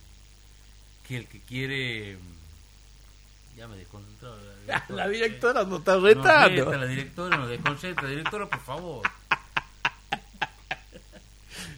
[1.10, 2.16] que el que quiere
[3.56, 4.36] ya me desconcentrado
[4.90, 6.64] La directora no está retando.
[6.66, 9.02] reta, la directora nos desconcentra, directora por favor.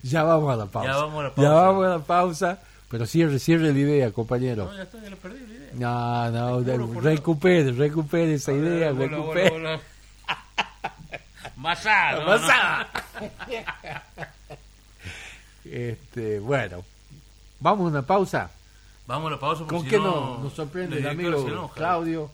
[0.02, 0.90] Ya vamos a la pausa.
[0.90, 1.52] Ya vamos a la Ya pausa.
[1.54, 4.66] vamos a la pausa, pero cierre, cierre la idea, compañero.
[4.66, 5.70] No, ya está, ya la perdí la idea.
[5.72, 9.80] No, no, recupere, recupere esa idea, hola, recupere.
[11.56, 12.26] Masá, no.
[12.26, 12.86] Masá.
[15.64, 16.84] Este, bueno,
[17.60, 18.50] vamos a una pausa.
[19.06, 20.04] Vamos a la pausa porque ¿Con si qué no,
[20.36, 21.70] no, nos sorprende el amigo.
[21.74, 22.30] Claudio?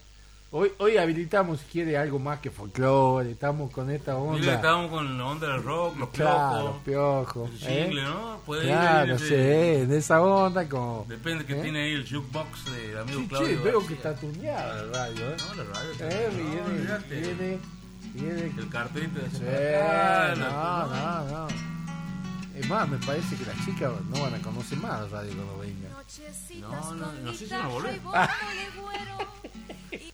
[0.51, 3.33] Hoy, hoy habilitamos, si quiere, algo más que folclore.
[3.33, 4.55] Estamos con esta Dile onda.
[4.55, 7.51] estábamos con la onda del rock, los Claro, piojos, piojo.
[7.67, 7.85] el ¿eh?
[7.85, 8.39] jingle, ¿no?
[8.47, 11.05] Puede Claro, ir sí, de- en esa onda como...
[11.07, 11.63] Depende que ¿eh?
[11.63, 13.49] tiene ahí el jukebox del amigo Sí, Claudio.
[13.49, 13.89] che, veo García.
[13.89, 15.37] que está tuneada la radio, ¿eh?
[15.49, 15.91] No, la radio.
[15.93, 17.21] está- Eh, no, viene, olvídate.
[17.21, 17.59] viene,
[18.15, 18.43] viene.
[18.57, 21.49] El cartelito de Sí, Ah, no, no, no.
[22.59, 25.59] Es más, me parece que las chicas no van a conocer más la radio cuando
[25.59, 25.88] vengan.
[26.61, 28.01] No, no, no sé si volver.
[28.01, 28.29] volver.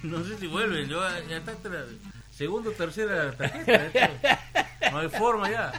[0.02, 1.86] No sé si vuelven, yo ya está tra-
[2.30, 3.86] segundo tercera tarjeta.
[3.86, 4.90] esto.
[4.92, 5.72] No hay forma ya.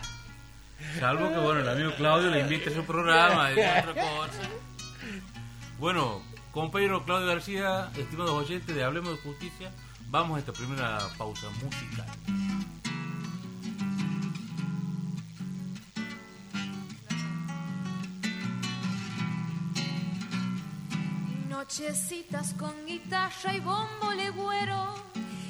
[0.99, 4.41] Salvo que bueno, el amigo Claudio le invite a su programa y otra cosa.
[5.79, 9.71] Bueno, compañero Claudio García, estimados oyentes de Hablemos de Justicia,
[10.07, 12.07] vamos a esta primera pausa musical.
[21.67, 24.93] Nochecitas con guitarra y bombo legüero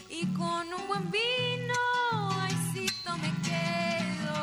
[0.09, 1.73] y con un buen vino,
[2.41, 4.37] ahícito me quedo.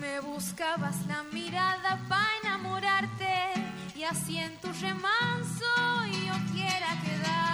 [0.00, 3.52] Me buscabas la mirada para enamorarte
[3.94, 5.66] y así en tu remanso
[6.06, 7.51] yo quiera quedarme.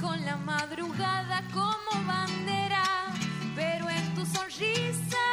[0.00, 3.12] Con la madrugada como bandera,
[3.54, 5.24] pero en tu sonrisa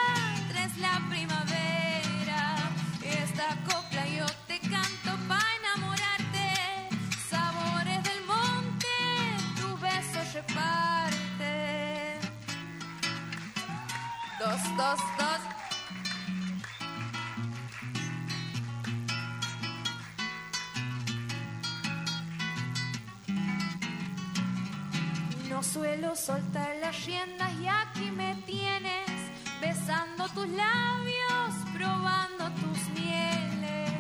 [0.49, 2.57] traes la primavera.
[3.03, 6.89] Esta copla yo te canto para enamorarte.
[7.29, 8.95] Sabores del monte,
[9.59, 12.19] tu beso reparte.
[14.39, 15.54] Dos, dos, dos.
[25.75, 29.09] Suelo soltar las riendas y aquí me tienes
[29.59, 33.91] besando tus labios, probando tus mieles.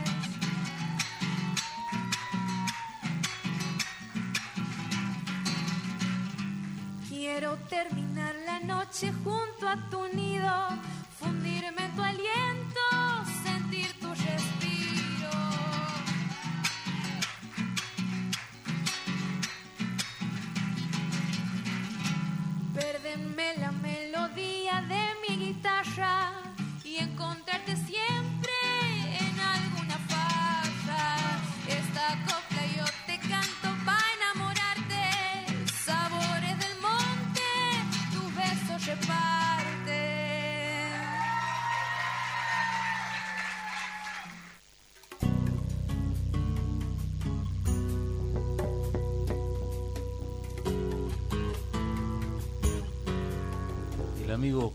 [7.09, 10.53] Quiero terminar la noche junto a tu nido,
[11.19, 11.84] fundirme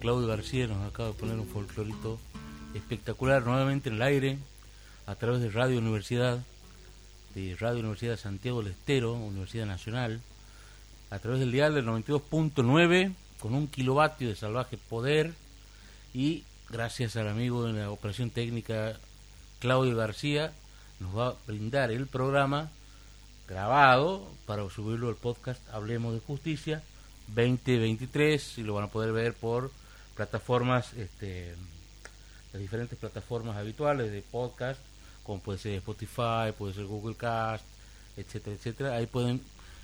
[0.00, 2.18] Claudio García nos acaba de poner un folclorito
[2.74, 4.38] espectacular nuevamente en el aire
[5.06, 6.42] a través de Radio Universidad,
[7.34, 10.22] de Radio Universidad Santiago del Estero, Universidad Nacional,
[11.10, 15.34] a través del dial del 92.9 con un kilovatio de salvaje poder
[16.14, 18.98] y gracias al amigo de la operación técnica
[19.58, 20.52] Claudio García
[20.98, 22.70] nos va a brindar el programa
[23.46, 26.82] grabado para subirlo al podcast Hablemos de Justicia
[27.28, 29.70] 2023 y lo van a poder ver por
[30.20, 31.54] plataformas, este,
[32.52, 34.78] las diferentes plataformas habituales de podcast,
[35.22, 37.64] como puede ser Spotify, puede ser Google Cast,
[38.18, 38.96] etcétera, etcétera.
[38.96, 39.40] Ahí pueden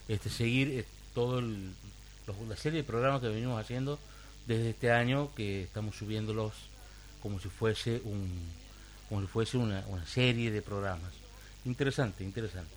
[0.08, 3.98] este, seguir eh, todo la serie de programas que venimos haciendo
[4.46, 6.52] desde este año, que estamos subiéndolos
[7.22, 8.30] como si fuese un
[9.08, 11.12] como si fuese una, una serie de programas.
[11.64, 12.74] Interesante, interesante.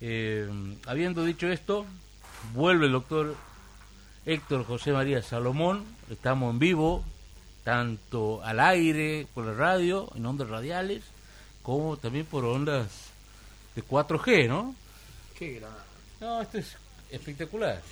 [0.00, 0.48] Eh,
[0.86, 1.86] habiendo dicho esto,
[2.52, 3.36] vuelve el doctor
[4.26, 5.84] Héctor José María Salomón.
[6.10, 7.04] Estamos en vivo,
[7.62, 11.02] tanto al aire, por la radio, en ondas radiales,
[11.62, 12.88] como también por ondas
[13.74, 14.74] de 4G, ¿no?
[15.38, 15.72] Qué gran.
[16.20, 16.76] No, esto es
[17.10, 17.82] espectacular.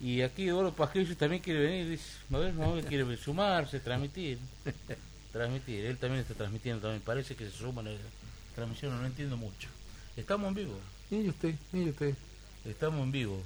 [0.00, 4.38] Y aquí Oro Pasquillo también quiere venir, dice, a ver, no, quiere sumarse, transmitir.
[5.32, 7.90] transmitir, él también está transmitiendo, también parece que se suma a la
[8.54, 9.68] transmisión, no entiendo mucho.
[10.16, 10.78] Estamos en vivo,
[11.10, 12.14] Mire usted, mire usted.
[12.64, 13.42] estamos en vivo.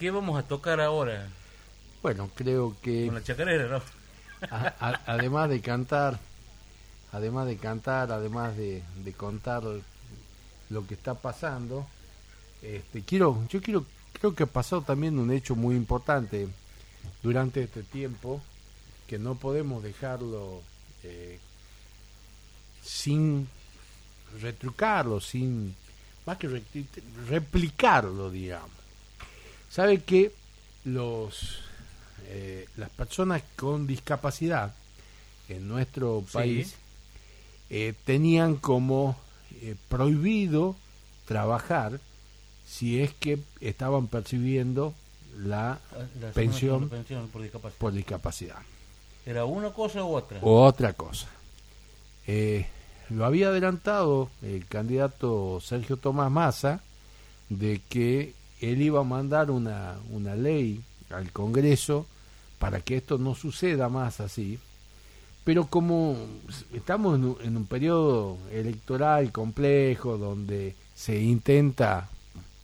[0.00, 1.28] ¿Qué vamos a tocar ahora?
[2.02, 3.82] Bueno, creo que Con la chacarera, ¿no?
[4.50, 6.18] a- a- además de cantar,
[7.12, 9.62] además de cantar, además de, de contar
[10.70, 11.86] lo que está pasando,
[12.62, 13.84] este, quiero, yo quiero,
[14.18, 16.48] creo que ha pasado también un hecho muy importante
[17.22, 18.40] durante este tiempo
[19.06, 20.62] que no podemos dejarlo
[21.02, 21.38] eh,
[22.82, 23.46] sin
[24.40, 25.74] retrucarlo, sin
[26.24, 26.62] más que
[27.28, 28.70] replicarlo, digamos.
[29.70, 30.32] Sabe que
[30.84, 31.58] los
[32.26, 34.72] eh, las personas con discapacidad
[35.48, 36.32] en nuestro Sí.
[36.32, 36.74] país
[37.70, 39.16] eh, tenían como
[39.62, 40.76] eh, prohibido
[41.26, 42.00] trabajar
[42.68, 44.94] si es que estaban percibiendo
[45.36, 45.78] la
[46.20, 46.88] La Pensión.
[46.88, 47.78] por discapacidad.
[47.78, 48.58] por discapacidad
[49.26, 50.38] ¿Era una cosa u otra?
[50.42, 51.26] o otra cosa.
[52.26, 52.66] Eh,
[53.10, 56.80] lo había adelantado el candidato Sergio Tomás Massa
[57.48, 62.06] de que él iba a mandar una, una ley al Congreso
[62.58, 64.58] para que esto no suceda más así.
[65.44, 66.16] Pero como
[66.72, 72.08] estamos en un, periodo electoral complejo donde se intenta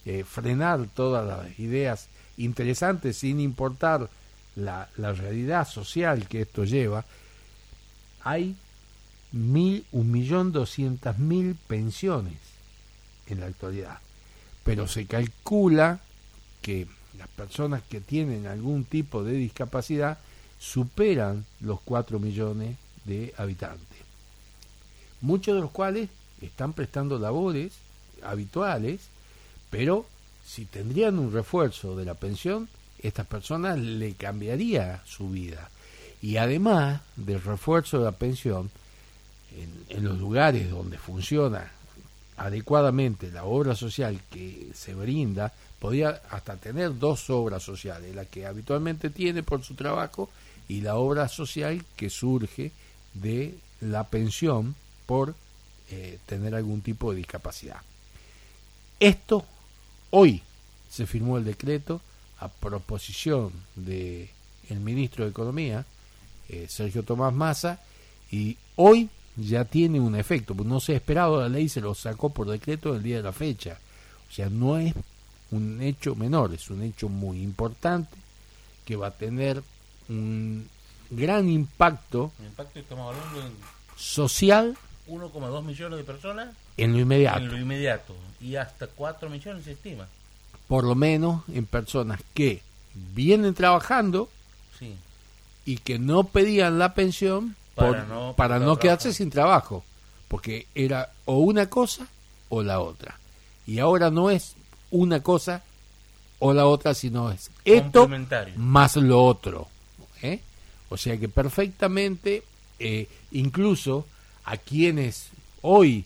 [0.05, 4.11] eh, frenar todas las ideas interesantes sin importar
[4.55, 7.05] la, la realidad social que esto lleva,
[8.23, 8.57] hay
[9.33, 12.39] mil, un millón doscientas mil pensiones
[13.27, 13.99] en la actualidad.
[14.67, 16.01] Pero se calcula
[16.61, 20.19] que las personas que tienen algún tipo de discapacidad
[20.59, 24.01] superan los 4 millones de habitantes.
[25.21, 27.75] Muchos de los cuales están prestando labores
[28.23, 29.03] habituales,
[29.71, 30.05] pero
[30.45, 32.69] si tendrían un refuerzo de la pensión,
[33.01, 35.71] estas personas le cambiaría su vida.
[36.21, 38.71] Y además del refuerzo de la pensión,
[39.57, 41.71] en, en los lugares donde funciona
[42.37, 48.47] adecuadamente la obra social que se brinda, podría hasta tener dos obras sociales, la que
[48.47, 50.31] habitualmente tiene por su trabajo
[50.69, 52.73] y la obra social que surge
[53.15, 54.75] de la pensión
[55.07, 55.35] por
[55.91, 57.81] eh, tener algún tipo de discapacidad.
[58.99, 59.45] Esto,
[60.11, 60.43] hoy
[60.91, 62.01] se firmó el decreto
[62.39, 64.31] a proposición de
[64.69, 65.85] el ministro de Economía,
[66.49, 67.81] eh, Sergio Tomás Massa,
[68.31, 71.95] y hoy ya tiene un efecto, pues no se ha esperado la ley, se lo
[71.95, 73.79] sacó por decreto el día de la fecha.
[74.31, 74.95] O sea, no es
[75.51, 78.17] un hecho menor, es un hecho muy importante
[78.85, 79.63] que va a tener
[80.09, 80.69] un
[81.11, 83.53] gran impacto impacto estamos hablando en
[83.97, 84.77] social
[85.09, 87.39] 1,2 millones de personas en lo inmediato.
[87.39, 90.07] en lo inmediato y hasta 4 millones se estima.
[90.69, 92.61] por lo menos en personas que
[92.95, 94.29] vienen trabajando
[94.79, 94.95] Sí.
[95.65, 99.85] y que no pedían la pensión Para por- no- para no quedarse sin trabajo,
[100.29, 102.09] porque era o una cosa
[102.49, 103.19] o la otra.
[103.67, 104.55] Y ahora no es
[104.91, 105.63] una cosa
[106.41, 108.03] o la otra, sino es esto
[108.57, 109.69] más lo otro.
[110.23, 110.41] ¿eh?
[110.89, 112.43] O sea que perfectamente,
[112.79, 114.07] eh, incluso
[114.45, 115.29] a quienes
[115.63, 116.05] hoy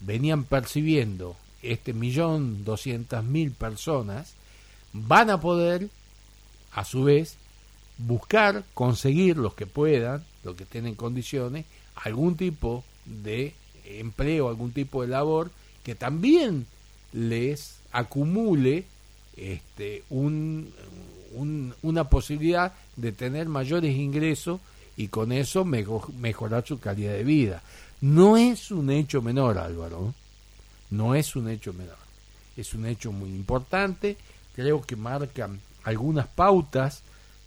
[0.00, 4.32] venían percibiendo este millón doscientas mil personas,
[4.92, 5.88] van a poder,
[6.72, 7.36] a su vez,
[7.98, 11.64] buscar, conseguir los que puedan, los que estén en condiciones,
[11.96, 13.54] algún tipo de
[13.84, 15.50] empleo, algún tipo de labor
[15.82, 16.66] que también
[17.12, 18.84] les acumule
[19.36, 20.72] este, un,
[21.34, 24.60] un- una posibilidad de tener mayores ingresos
[24.96, 27.62] y con eso mejo- mejorar su calidad de vida.
[28.00, 30.14] No es un hecho menor, Álvaro.
[30.90, 31.96] No es un hecho menor.
[32.56, 34.16] Es un hecho muy importante.
[34.54, 37.02] Creo que marcan algunas pautas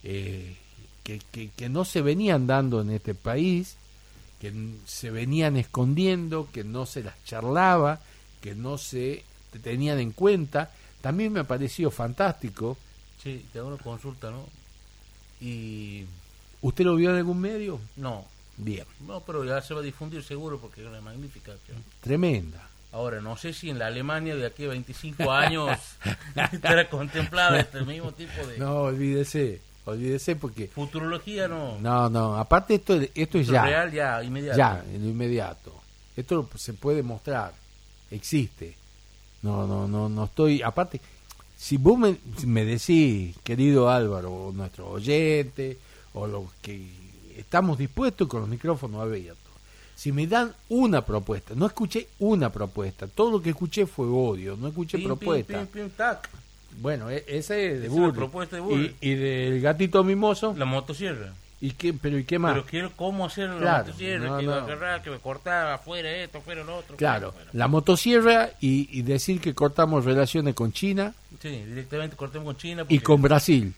[0.09, 0.55] eh,
[1.03, 3.75] que, que- que no se venían dando en este país,
[4.39, 4.53] que
[4.85, 7.99] se venían escondiendo, que no se las charlaba,
[8.41, 9.23] que no se
[9.63, 10.71] tenían en cuenta.
[11.01, 12.77] También me pareció fantástico
[13.23, 14.45] Sí, te hago una consulta, ¿no?
[15.41, 16.05] Y
[16.61, 17.79] ¿Usted lo vio en algún medio?
[17.97, 18.25] No,
[18.59, 21.77] Bien, no, pero ya se va a difundir seguro porque es una magnífica acción.
[22.01, 22.67] tremenda.
[22.91, 25.77] Ahora, no sé si en la Alemania de aquí a 25 años
[26.53, 30.67] estará contemplado este mismo tipo de No, olvídese, olvídese porque...
[30.67, 31.79] futurología, no.
[31.79, 33.63] No, no, aparte esto, esto es ya.
[33.63, 34.57] real ya, inmediato.
[34.57, 35.73] Ya, en lo inmediato.
[36.15, 37.53] Esto se puede mostrar,
[38.11, 38.75] existe.
[39.41, 40.61] No, no, no, no estoy.
[40.61, 40.99] Aparte,
[41.55, 45.77] si vos me, decís, querido Álvaro, o nuestro oyente,
[46.13, 46.87] o los que
[47.37, 49.37] estamos dispuestos con los micrófonos abiertos,
[49.95, 54.55] si me dan una propuesta, no escuché una propuesta, todo lo que escuché fue odio,
[54.55, 55.59] no escuché Pim, propuesta.
[55.59, 56.29] pim, pim, tac.
[56.79, 58.15] Bueno, e- ese es de Esa es la Burri.
[58.17, 58.95] propuesta de Burri.
[59.01, 61.33] Y, y del gatito mimoso, La motosierra.
[61.59, 62.53] ¿y qué, pero ¿y qué más?
[62.53, 64.65] Pero quiero cómo hacer la Claro, motosierra, no, que iba a no.
[64.65, 66.95] agarrar, que me cortaba afuera esto, afuera lo otro.
[66.97, 71.13] Claro, la motosierra y, y decir que cortamos relaciones con China.
[71.41, 72.85] Sí, directamente cortemos con China.
[72.89, 73.73] y con Brasil.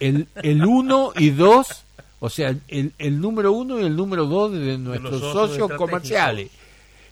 [0.00, 1.82] El, el uno y dos,
[2.20, 6.50] o sea, el, el número uno y el número dos de nuestros socios comerciales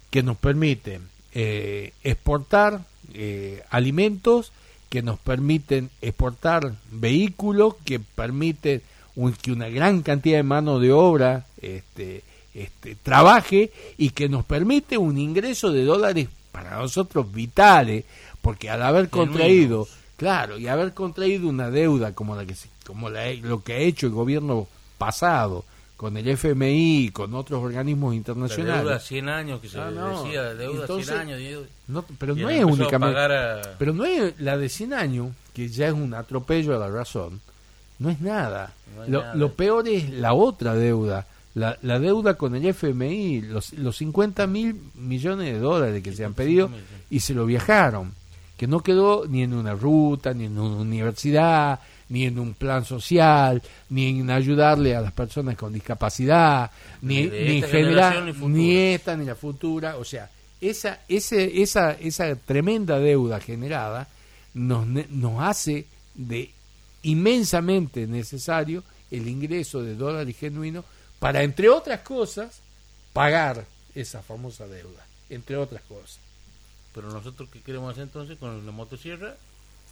[0.09, 1.03] que nos permiten
[1.35, 2.81] eh, exportar
[3.13, 4.53] eh, alimentos,
[4.89, 8.83] que nos permiten exportar vehículos, que permiten
[9.15, 12.23] un- que una gran cantidad de mano de obra este,
[12.55, 18.05] este, trabaje y que nos permite un ingreso de dólares para nosotros vitales,
[18.43, 22.55] porque al haber contraído, claro, y haber contraído una deuda como la que
[22.87, 24.69] como la, lo que ha hecho el gobierno
[24.99, 25.65] pasado
[25.97, 28.83] con el FMI, con otros organismos La internacionales.
[28.83, 30.23] deuda a 100 años, que se Ah, no.
[30.25, 31.39] decía, deuda a Entonces, 100 años.
[31.39, 33.15] deuda- No, pero y no es a únicamente.
[33.15, 36.79] pagar a- Pero no es la de 100 años, que ya es un atropello a
[36.79, 37.41] la razón.
[37.99, 38.73] No es nada.
[38.95, 39.35] No lo, nada.
[39.35, 41.27] lo peor es la otra deuda.
[41.55, 46.23] La, la deuda con el FMI, los, los 50 mil millones de dólares que se
[46.27, 46.69] han pedido
[47.09, 48.13] y se lo viajaron.
[48.59, 52.85] Que no quedó ni en una ruta, ni en una universidad, ni en un plan
[52.85, 56.71] social, ni en ayudarle a las personas con discapacidad,
[57.03, 59.97] ni, Ni ni en general, ni esta ni la futura.
[59.97, 60.31] O sea,
[60.61, 64.09] esa, ese, esa, esa tremenda deuda generada
[64.55, 66.51] nos, nos hace de
[67.03, 70.85] inmensamente necesario el ingreso de dólares genuinos
[71.19, 72.61] para, entre otras cosas,
[73.13, 76.19] pagar esa famosa deuda, entre otras cosas.
[76.95, 79.37] Pero nosotros, ¿qué queremos hacer entonces con la motosierra?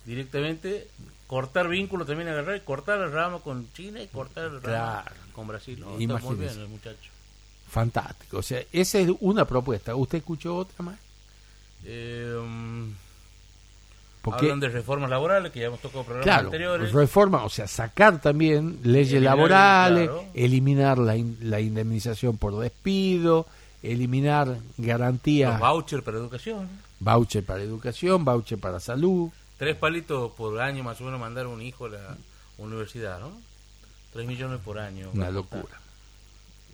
[0.07, 0.89] Directamente
[1.27, 5.17] cortar vínculos, también agarrar y cortar la rama con China y cortar rama Claro.
[5.33, 5.81] con Brasil.
[5.81, 5.99] ¿no?
[5.99, 7.11] Está muy bien el muchacho.
[7.71, 8.39] Fantástico.
[8.39, 9.95] O sea, esa es una propuesta.
[9.97, 10.97] ¿Usted escuchó otra más?
[11.85, 12.35] Eh,
[14.23, 16.93] Porque, hablan de reformas laborales, que ya hemos tocado programas claro, anteriores.
[16.93, 20.25] reforma, o sea, sacar también leyes Eliminar, laborales, claro.
[20.35, 23.47] eliminar la, in- la indemnización por despido,
[23.83, 26.69] eliminar garantías, vouchers para educación.
[27.01, 29.31] voucher para educación, voucher para salud.
[29.59, 32.17] Tres palitos por año más o menos mandar un hijo a la
[32.59, 33.33] universidad, ¿no?
[34.13, 35.11] Tres millones por año.
[35.13, 35.81] Una locura.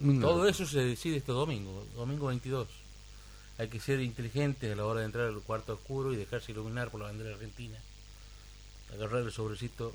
[0.01, 2.69] Una Todo eso se decide este domingo, domingo 22.
[3.59, 6.91] Hay que ser inteligentes a la hora de entrar al cuarto oscuro y dejarse iluminar
[6.91, 7.79] por la bandera argentina.
[8.95, 9.95] Agarrar el sobrecito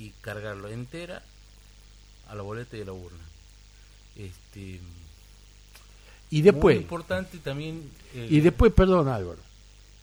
[0.00, 1.22] y cargarlo entera
[2.28, 3.24] a la boleta y a la urna.
[4.16, 4.80] Este,
[6.30, 7.90] Y después, muy importante también.
[8.14, 9.38] eh, y después, perdón Álvaro,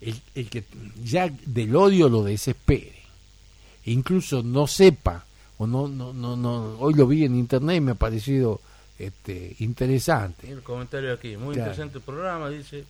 [0.05, 0.63] el, el que
[1.03, 2.93] ya del odio lo desespere,
[3.85, 5.25] e incluso no sepa,
[5.57, 8.59] o no, no, no, no, hoy lo vi en internet y me ha parecido
[8.99, 10.49] este, interesante.
[10.51, 11.71] el comentario aquí, muy Claro.
[11.71, 12.85] interesante el programa, dice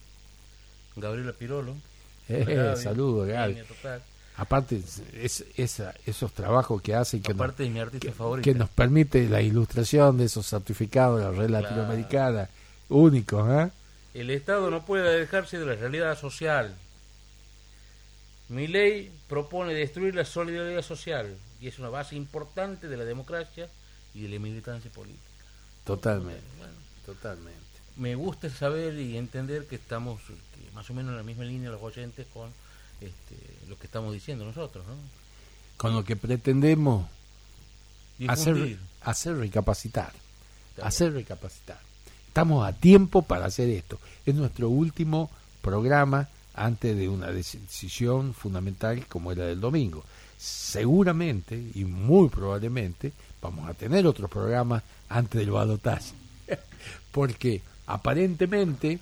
[0.96, 1.76] Gabriela Pirolo.
[2.30, 3.58] Eh, saludos, Gaby.
[4.38, 4.82] Aparte,
[5.14, 8.44] es, esa, esos trabajos que hace que nos, Aparte de mi artista que, favorita.
[8.44, 11.64] que nos permite la ilustración de esos certificados de la red Claro.
[11.64, 12.50] latinoamericana,
[12.90, 13.70] únicos, ¿eh?
[14.14, 16.76] El Estado no puede dejarse de la realidad social.
[18.50, 23.70] Mi ley propone destruir la solidaridad social y es una base importante de la democracia
[24.14, 25.22] y de la militancia política.
[25.84, 26.74] Totalmente, Bueno,
[27.06, 27.60] totalmente.
[27.98, 31.70] me gusta saber y entender que estamos que más o menos en la misma línea
[31.72, 32.50] los oyentes con
[33.02, 33.36] este,
[33.68, 34.94] lo que estamos diciendo nosotros, ¿no?
[35.78, 37.08] Con lo que pretendemos
[38.28, 38.80] hacer, Difundir.
[39.02, 40.14] hacer recapacitar,
[40.70, 41.80] Está hacer recapacitar.
[42.28, 44.00] Estamos a tiempo para hacer esto.
[44.26, 45.30] Es nuestro último
[45.62, 50.04] programa antes de una decisión fundamental como era del domingo.
[50.38, 56.14] Seguramente y muy probablemente vamos a tener otros programas antes del balotaje.
[57.12, 59.00] Porque aparentemente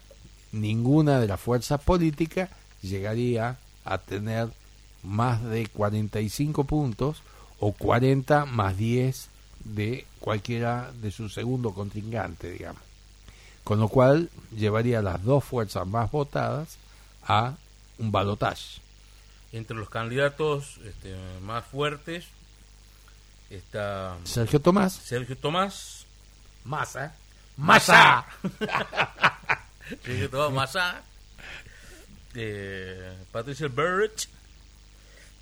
[0.52, 2.50] ninguna de las fuerzas políticas
[2.82, 4.50] llegaría a tener
[5.04, 7.24] más de 45 puntos
[7.60, 9.30] o 40 más 10
[9.66, 12.82] de cualquiera de su segundo contrincante, digamos.
[13.64, 16.78] Con lo cual llevaría las dos fuerzas más votadas
[17.28, 17.56] a
[18.00, 18.82] un balotaje.
[19.52, 22.26] Entre los candidatos este, más fuertes
[23.50, 24.94] está Sergio Tomás.
[24.94, 26.06] Sergio Tomás,
[26.66, 27.14] Massa.
[27.58, 28.26] Massa.
[30.04, 31.04] Sergio Tomás Massa,
[32.36, 34.28] eh, Patricia Burrich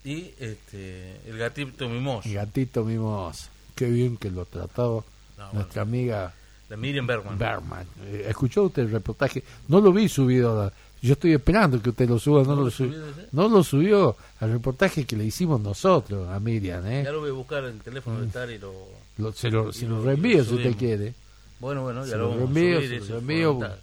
[0.04, 3.48] y este, el gatito mimoso, El gatito mimoso.
[3.76, 5.06] Qué bien que lo trató
[5.38, 6.34] No, nuestra amiga
[6.70, 7.38] la Miriam Bergman.
[7.38, 7.86] Berman.
[8.04, 9.44] Eh, ¿Escuchó usted el reportaje?
[9.68, 10.62] No lo vi subido.
[10.64, 12.43] a- Yo estoy esperando que usted lo suba.
[12.43, 12.99] No, ¿No lo, subió.
[13.32, 16.86] No lo subió al reportaje que le hicimos nosotros a Miriam.
[16.86, 17.02] ¿eh?
[17.04, 18.74] Ya lo voy a buscar en el teléfono de estar y lo...
[19.18, 21.14] Lo- se lo, se y lo reenvío si usted quiere.
[21.60, 23.54] Bueno, bueno, ya Se lo vamos a reenvío, subir, se lo eso es reenvío.
[23.54, 23.82] fundamental.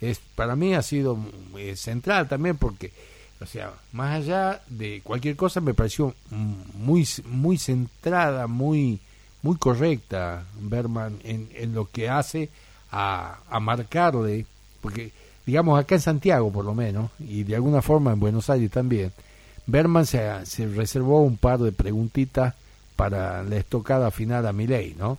[0.00, 1.18] es para mí ha sido
[1.56, 2.92] eh, central también porque
[3.40, 9.00] o sea más allá de cualquier cosa me pareció mm, muy muy centrada muy
[9.42, 12.48] muy correcta Berman en, en lo que hace
[12.90, 14.46] a, a marcarle
[14.80, 15.10] porque
[15.46, 19.12] digamos acá en Santiago por lo menos y de alguna forma en Buenos Aires también
[19.66, 22.54] Berman se, se reservó un par de preguntitas
[22.96, 25.18] para la estocada final a Milei ¿no?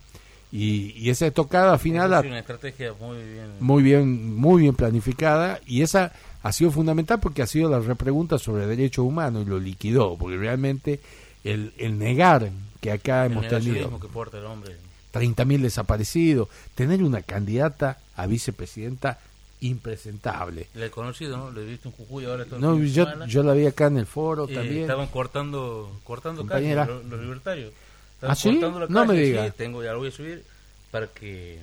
[0.51, 3.47] y, y esa estocada final sí, una estrategia muy bien...
[3.59, 6.11] muy bien muy bien planificada y esa
[6.43, 10.37] ha sido fundamental porque ha sido la repregunta sobre derechos humanos y lo liquidó porque
[10.37, 10.99] realmente
[11.43, 12.51] el, el negar
[12.81, 14.75] que acá el hemos tenido que el hombre.
[15.13, 19.19] 30.000 desaparecidos tener una candidata a vicepresidenta
[19.61, 21.51] impresentable Le he conocido, ¿no?
[21.51, 24.45] Le he visto en Jujuy ahora no yo, yo la vi acá en el foro
[24.49, 26.85] Eh, también Estaban cortando, cortando Compañera.
[26.85, 27.73] calle, los, los libertarios.
[28.13, 28.51] Estaban ¿Ah, sí?
[28.51, 29.45] cortando la No me calle, diga.
[29.45, 30.43] sí, tengo, ya lo voy a subir
[30.91, 31.59] para que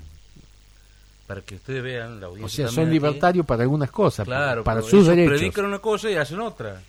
[1.26, 2.66] para que ustedes vean la audiencia.
[2.66, 6.16] o sea son libertarios para algunas cosas Claro, para sus derechos predican una cosa y
[6.16, 6.82] hacen otra.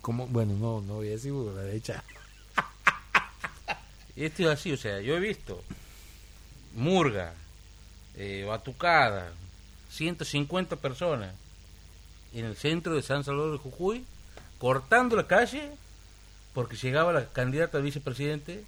[0.00, 2.02] Como, bueno no no voy a decir porque la derecha
[4.16, 5.62] Esto es así, o sea, yo he visto
[6.74, 7.34] Murga,
[8.16, 9.32] eh, Batucada,
[9.92, 11.34] 150 personas
[12.34, 14.04] en el centro de San Salvador de Jujuy,
[14.58, 15.70] cortando la calle
[16.54, 18.64] porque llegaba la candidata a vicepresidente,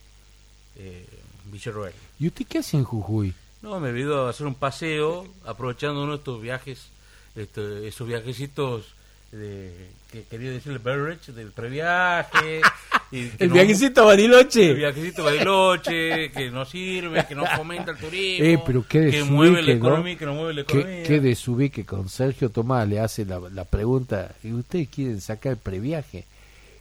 [0.77, 1.07] eh,
[1.47, 1.93] Villarroel.
[2.19, 3.35] ¿y usted qué hace en Jujuy?
[3.63, 6.89] No, me he ido a hacer un paseo, aprovechando uno de estos viajes,
[7.35, 8.94] este, esos viajecitos
[9.35, 12.61] de, que quería decirle Berrich, del previaje.
[13.13, 17.93] y el no- viajecito a el Bariloche viajecito Bariloche, que no sirve, que no fomenta
[17.93, 21.03] el turismo, Eh, pero qué que mueve la economía, que no mueve la economía.
[21.03, 25.53] que, que desubique con Sergio Tomás le hace la, la pregunta ¿y ustedes quieren sacar
[25.53, 26.25] el previaje?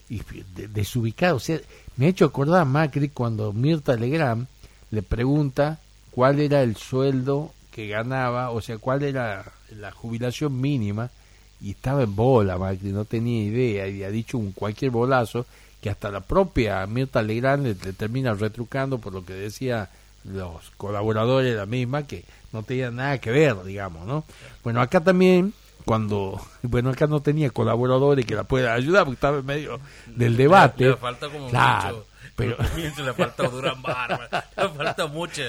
[0.10, 0.22] y
[0.56, 1.60] de- desubicado o sea
[1.98, 4.48] me ha hecho acordar a Macri cuando Mirta Legrand
[4.92, 5.80] le pregunta
[6.12, 9.46] cuál era el sueldo que ganaba o sea cuál era
[9.76, 11.10] la jubilación mínima
[11.64, 15.46] y estaba en bola Macri no tenía idea y ha dicho un cualquier bolazo
[15.82, 19.90] que hasta la propia Mirta Legrand le, le termina retrucando por lo que decía
[20.26, 24.24] los colaboradores de la misma que no tenían nada que ver, digamos, ¿no?
[24.64, 25.54] Bueno, acá también,
[25.86, 30.38] cuando, bueno, acá no tenía colaboradores que la puedan ayudar porque estaba en medio del
[30.38, 30.84] debate.
[30.86, 32.58] Le, le falta como Claro, mucho, pero,
[33.06, 35.44] le falta Durán Barba, le falta mucha,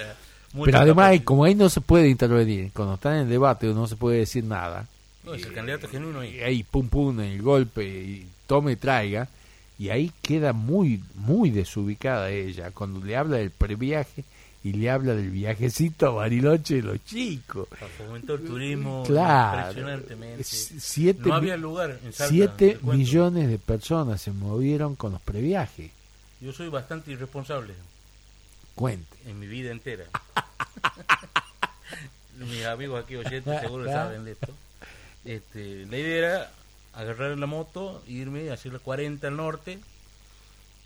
[0.52, 1.24] mucha pero además, capacidad.
[1.24, 4.42] como ahí no se puede intervenir, cuando están en el debate no se puede decir
[4.44, 4.86] nada,
[5.25, 6.37] No, es el candidato genuino ahí.
[6.37, 9.29] y ahí pum pum el golpe y tome traiga,
[9.79, 14.25] y ahí queda muy, muy desubicada ella, cuando le habla del previaje
[14.62, 17.68] y le habla del viajecito a Bariloche de los chicos.
[17.68, 19.68] Para fomentar el turismo Claro.
[19.70, 20.45] impresionantemente.
[20.45, 22.33] Siete, no había lugar en Salta.
[22.33, 22.97] siete te cuento.
[22.99, 25.91] millones de personas se movieron con los previajes.
[26.41, 27.75] Yo soy bastante irresponsable
[28.75, 29.16] Cuente.
[29.27, 30.05] en mi vida entera.
[32.39, 34.53] Mis amigos aquí oyentes seguro saben de esto.
[35.25, 36.51] Este, la idea era
[36.95, 39.79] agarrar la moto, irme a hacer las 40 al norte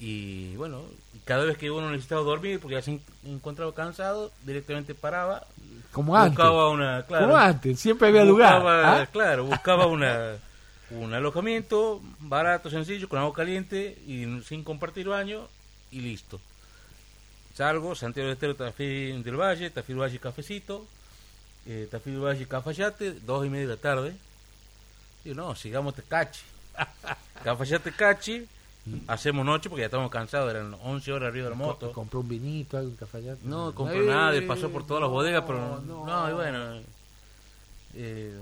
[0.00, 0.82] y bueno,
[1.24, 5.44] cada vez que uno necesitaba dormir porque ya se en- encontraba cansado, directamente paraba,
[5.92, 6.36] Como antes.
[6.36, 7.80] buscaba una, claro, Como antes.
[7.80, 8.62] Siempre había lugar.
[8.64, 9.08] ¿ah?
[9.12, 10.36] claro, buscaba una
[10.90, 15.46] un alojamiento barato, sencillo, con agua caliente y sin compartir baño
[15.90, 16.40] y listo.
[17.54, 20.86] Salgo, Santiago del Estero, Tafí del Valle, Tafí del Valle Cafecito,
[21.66, 24.14] eh, Tafí del Valle Cafayate, dos y media de la tarde.
[25.24, 26.40] Y no, sigamos Tecachi.
[27.44, 28.46] Cafayate Cachi,
[29.06, 31.88] hacemos noche porque ya estamos cansados, eran 11 horas arriba de la moto.
[31.88, 33.40] Co- Compró un vinito, algo, cafayate.
[33.44, 36.80] No compró Eh, nada, pasó por todas las bodegas, pero no, no, y bueno.
[37.94, 38.38] eh,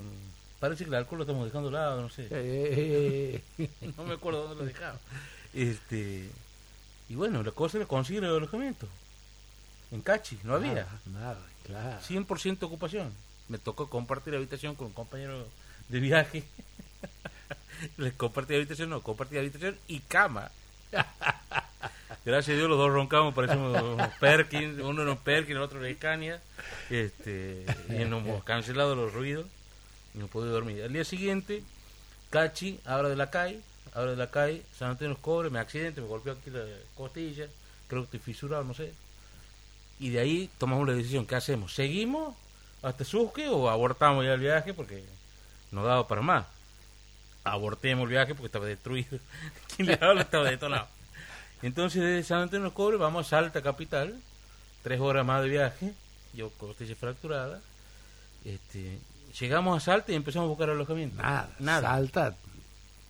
[0.61, 2.29] parece que el alcohol lo estamos dejando de lado, no sé.
[2.31, 3.43] Eh,
[3.97, 4.99] No me acuerdo dónde lo dejaba.
[5.55, 6.29] Este,
[7.09, 8.87] y bueno, la cosa era conseguir el alojamiento.
[9.93, 10.73] En Cachi, no había.
[10.75, 12.01] nada, nada, claro.
[12.07, 13.13] 100% ocupación.
[13.49, 15.47] Me tocó compartir habitación con un compañero
[15.89, 16.45] de viaje.
[17.97, 20.51] Les compartí habitación, no, compartí habitación y cama.
[22.25, 25.85] Gracias a Dios los dos roncamos, parecemos unos Perkins, uno era un Perkins, el otro
[25.85, 26.41] era Scania.
[26.91, 29.47] Este, y nos hemos cancelado los ruidos
[30.15, 30.83] y no pude dormir.
[30.83, 31.63] Al día siguiente,
[32.31, 33.61] Cachi, abra de la calle,
[33.95, 36.65] abra de la calle, San Antonio los cobre, me accidente, me golpeó aquí la
[36.97, 37.47] costilla,
[37.87, 38.93] creo que estoy fisurado, no sé.
[40.01, 41.75] y de ahí tomamos la decisión, ¿qué hacemos?
[41.75, 42.35] ¿Seguimos
[42.83, 45.05] hasta Susque o abortamos ya el viaje porque
[45.77, 46.47] no daba para más?
[47.45, 49.19] Abortemos el viaje porque estaba destruido.
[49.77, 50.89] Quien le habla estaba detonado.
[51.63, 54.15] Entonces desde San Antonio Cobres vamos a Salta Capital,
[54.83, 55.93] tres horas más de viaje,
[56.35, 57.61] yo costilla fracturada.
[58.45, 58.99] Este,
[59.39, 61.23] llegamos a Salta y empezamos a buscar alojamiento.
[61.23, 62.35] Nada, nada, Salta.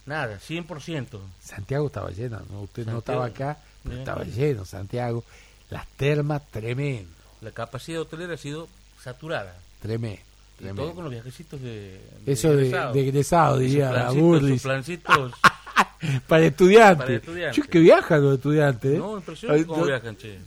[0.07, 1.19] nada, 100%.
[1.43, 2.63] Santiago estaba lleno, ¿no?
[2.63, 5.25] usted no estaba acá, pero estaba lleno Santiago.
[5.71, 7.11] Las termas, tremendo,
[7.41, 8.69] La capacidad hotelera ha sido
[9.03, 9.57] saturada.
[9.81, 10.21] tremendo.
[10.59, 12.95] Y todo con los viajecitos de, Eso de, egresados.
[12.95, 14.53] de egresado, diría la plancitos- Burlis.
[14.55, 15.33] sus plancitos.
[16.29, 17.05] Para estudiantes.
[17.05, 17.57] Para estudiantes.
[17.57, 18.95] Yo que viajan los estudiantes.
[18.95, 18.99] ¿eh?
[18.99, 20.39] No, impresionante cómo no- viajan, che.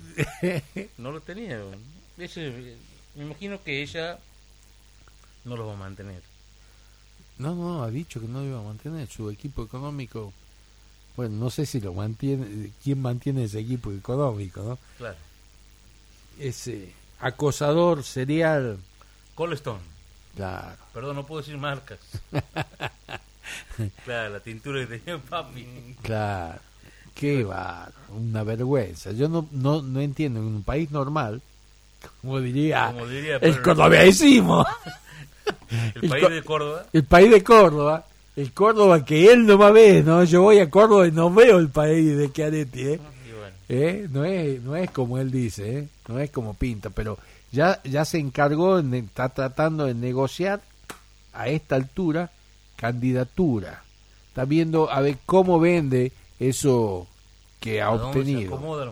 [0.97, 1.59] No lo tenía.
[2.17, 2.51] Ese,
[3.15, 4.17] me imagino que ella
[5.45, 6.21] no los va a mantener.
[7.37, 10.33] No, no, ha dicho que no iba a mantener su equipo económico.
[11.15, 14.77] Bueno, no sé si lo mantiene, quién mantiene ese equipo económico, ¿no?
[14.97, 15.15] Claro.
[16.39, 18.77] Ese acosador serial,
[19.35, 19.79] Colestone.
[20.39, 20.77] Claro.
[20.93, 21.99] Perdón, no puedo decir marcas.
[24.05, 25.65] claro, la tintura que tenía papi.
[26.01, 26.59] Claro,
[27.15, 29.11] qué va, una vergüenza.
[29.11, 31.41] Yo no, no, no entiendo en un país normal,
[32.21, 34.65] como diría, Como diría el cordobeísimo,
[35.95, 36.85] El el país co- de Córdoba.
[36.93, 40.23] el país de Córdoba, el Córdoba que él no va a ver, ¿no?
[40.23, 42.97] Yo voy a Córdoba y no veo el país de Chiaretti, ¿eh?
[42.99, 44.07] Bueno, ¿Eh?
[44.09, 45.87] No es, no es como él dice, ¿eh?
[46.07, 47.17] No es como pinta, pero
[47.51, 50.61] ya, ya se encargó, en- está tratando de negociar
[51.33, 52.31] a esta altura
[52.75, 53.83] candidatura.
[54.29, 57.07] Está viendo a ver cómo vende eso
[57.59, 58.55] que ha ¿a dónde se obtenido.
[58.55, 58.91] acomoda?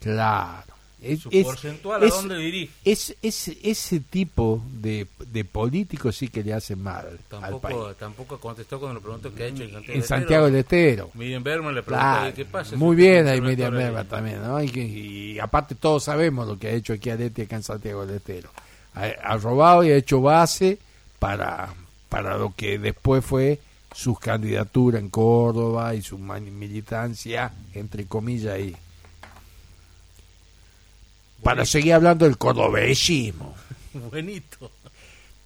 [0.00, 0.73] Claro.
[1.04, 2.72] Es, Su es- porcentual, ¿a es- dónde dirige?
[2.84, 7.40] es- es- ese tipo de, de políticos sí que le hace mal al país.
[7.60, 9.92] Tampoco, tampoco contestó cuando le preguntó qué ha hecho en Santiago.
[9.94, 11.10] En del Santiago del Estero.
[11.14, 12.76] Miriam Berman le preguntó Claro, qué pasa.
[12.76, 14.62] muy bien ahí Miriam de- también, ¿no?
[14.62, 14.70] Y,
[15.34, 18.48] y aparte todos sabemos lo que ha hecho aquí Areti acá en Santiago del Estero.
[18.94, 20.78] Ha, ha robado y ha hecho base
[21.18, 21.74] para,
[22.08, 23.58] para lo que después fue
[23.94, 28.74] su candidatura en Córdoba y su militancia, entre comillas, ahí.
[31.44, 33.54] Para seguir hablando del cordobesismo.
[34.10, 34.70] Buenito.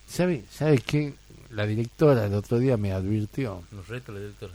[0.09, 1.13] ¿Sabe, ¿Sabe qué?
[1.51, 3.65] La directora el otro día me advirtió.
[3.73, 4.53] Nos reta la directora.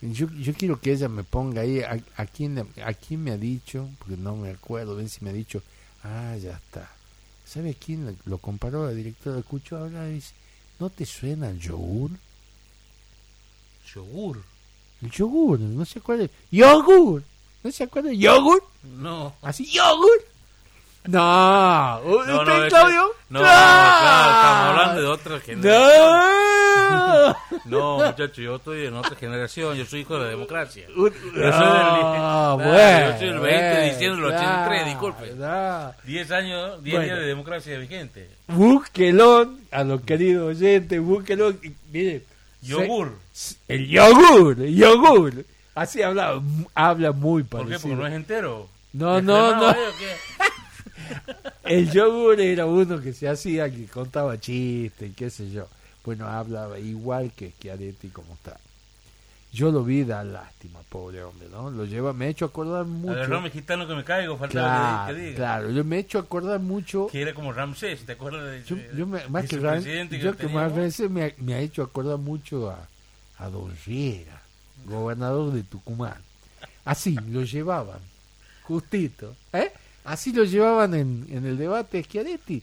[0.00, 3.38] Yo, yo quiero que ella me ponga ahí a, a quién a quién me ha
[3.38, 5.62] dicho, porque no me acuerdo bien si me ha dicho,
[6.02, 6.90] ah, ya está.
[7.46, 9.38] ¿Sabe a quién lo comparó la directora?
[9.38, 10.34] Escuchó hablar y dice,
[10.80, 12.10] ¿no te suena el yogur?
[13.94, 14.42] Yogur.
[15.02, 16.26] El yogur, no se acuerda.
[16.50, 17.22] ¡Yogur!
[17.62, 18.12] ¿No se acuerda?
[18.12, 18.62] ¿Yogur?
[18.98, 19.34] No.
[19.40, 20.33] ¿Así, yogur?
[21.06, 23.02] No, ¿usted, No, no, Claudio?
[23.28, 25.74] no, no, claro, estamos hablando de otra generación.
[26.10, 27.36] ¡No!
[27.66, 30.86] No, muchacho, yo estoy en otra generación, yo soy hijo de la democracia.
[30.96, 34.86] Un- Yo soy del- Ah, bueno, yo soy el 20 de diciembre del claro, 83,
[34.86, 35.30] disculpe.
[35.36, 35.94] claro.
[36.04, 37.04] 10 años, 10 Bueno.
[37.06, 38.30] días de democracia vigente.
[38.48, 41.54] Búsquelo a los queridos oyentes, búsquelo.
[41.90, 42.22] Mire,
[42.62, 43.18] Yogur.
[43.32, 45.44] se- el yogur, el yogur.
[45.74, 46.40] Así habla,
[46.74, 47.66] habla muy ¿Por qué?
[47.68, 47.80] parecido.
[47.90, 48.68] Porque no es entero.
[48.92, 49.74] No, ¿Es no, no.
[51.64, 55.66] El yogur era uno que se hacía, que contaba chistes, qué sé yo.
[56.04, 58.58] Bueno, hablaba igual que Schiaretti como está.
[59.52, 61.70] Yo lo vi, da lástima, pobre hombre, ¿no?
[61.70, 63.12] Lo lleva, me ha hecho acordar mucho.
[63.14, 65.36] Agarró mexicano que me caigo, faltaba Claro, que, diga.
[65.36, 67.06] claro, yo me he hecho acordar mucho.
[67.06, 69.74] Que era como Ramsés, ¿te acuerdas de Yo, yo me- más de que ese Ram-
[69.82, 72.86] presidente yo que más veces me ha, me ha hecho acordar mucho a,
[73.38, 74.42] a Don Riera,
[74.86, 76.20] gobernador de Tucumán.
[76.84, 78.00] Así lo llevaban,
[78.64, 79.36] justito.
[79.52, 79.72] ¿eh?
[80.04, 82.62] Así lo llevaban en, en el debate de Schiaretti.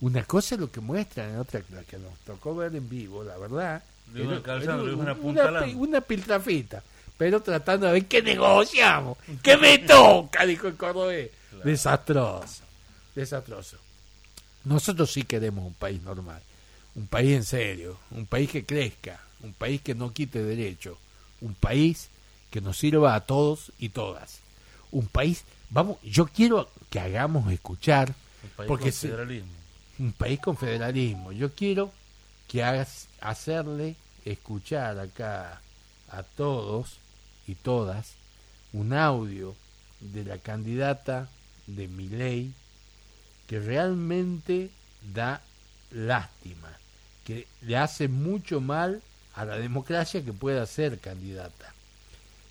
[0.00, 3.36] Una cosa es lo que muestran, otra la que nos tocó ver en vivo, la
[3.36, 3.82] verdad.
[4.22, 4.74] Iban Era-
[5.04, 6.82] era una, una piltrafita,
[7.18, 11.30] pero tratando de ver qué negociamos, qué me toca, dijo el cordobés.
[11.64, 12.62] Desastroso,
[13.14, 13.76] desastroso.
[14.64, 16.40] Nosotros sí queremos un país normal,
[16.94, 20.96] un país en serio, un país que crezca, un país que no quite derechos,
[21.40, 22.08] un país
[22.50, 24.38] que nos sirva a todos y todas.
[24.90, 29.52] Un país, vamos, yo quiero que hagamos escuchar, Un país porque con se- federalismo.
[29.98, 31.32] un país con federalismo.
[31.32, 31.92] Yo quiero
[32.46, 35.60] que hagas hacerle escuchar acá
[36.10, 36.98] a todos
[37.46, 38.14] y todas
[38.72, 39.54] un audio
[40.00, 41.28] de la candidata
[41.66, 42.52] de mi ley
[43.46, 44.70] que realmente
[45.12, 45.40] da
[45.90, 46.68] lástima,
[47.24, 49.02] que le hace mucho mal
[49.34, 51.72] a la democracia que pueda ser candidata.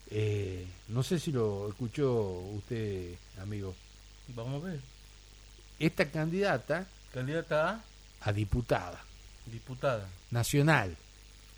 [0.10, 3.76] Eh, no sé si lo escuchó usted, amigo.
[4.30, 4.80] Vamos a ver.
[5.80, 7.82] Esta candidata Candidata
[8.22, 9.02] a a diputada
[9.46, 10.10] diputada.
[10.32, 10.98] nacional.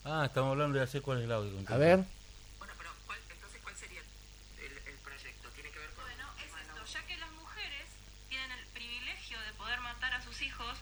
[0.05, 1.51] Ah, estamos hablando de hacer cuál es el audio.
[1.67, 2.03] A ver,
[2.59, 4.01] Bueno, pero ¿cuál, entonces, ¿cuál sería
[4.59, 5.49] el, el proyecto?
[5.55, 7.85] ¿Tiene que ver con Bueno, es esto, ya que las mujeres
[8.29, 9.37] tienen el privilegio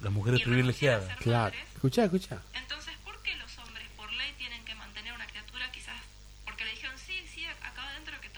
[0.02, 1.08] Las mujeres y renunciar a privilegiadas.
[1.08, 1.44] ser Claro.
[1.56, 1.74] madres.
[1.76, 2.42] Escuchá, escuchá.
[2.54, 6.02] Entonces, ¿por qué los hombres por ley tienen que mantener una criatura quizás?
[6.46, 8.30] Porque le dijeron, sí, sí, acá adentro que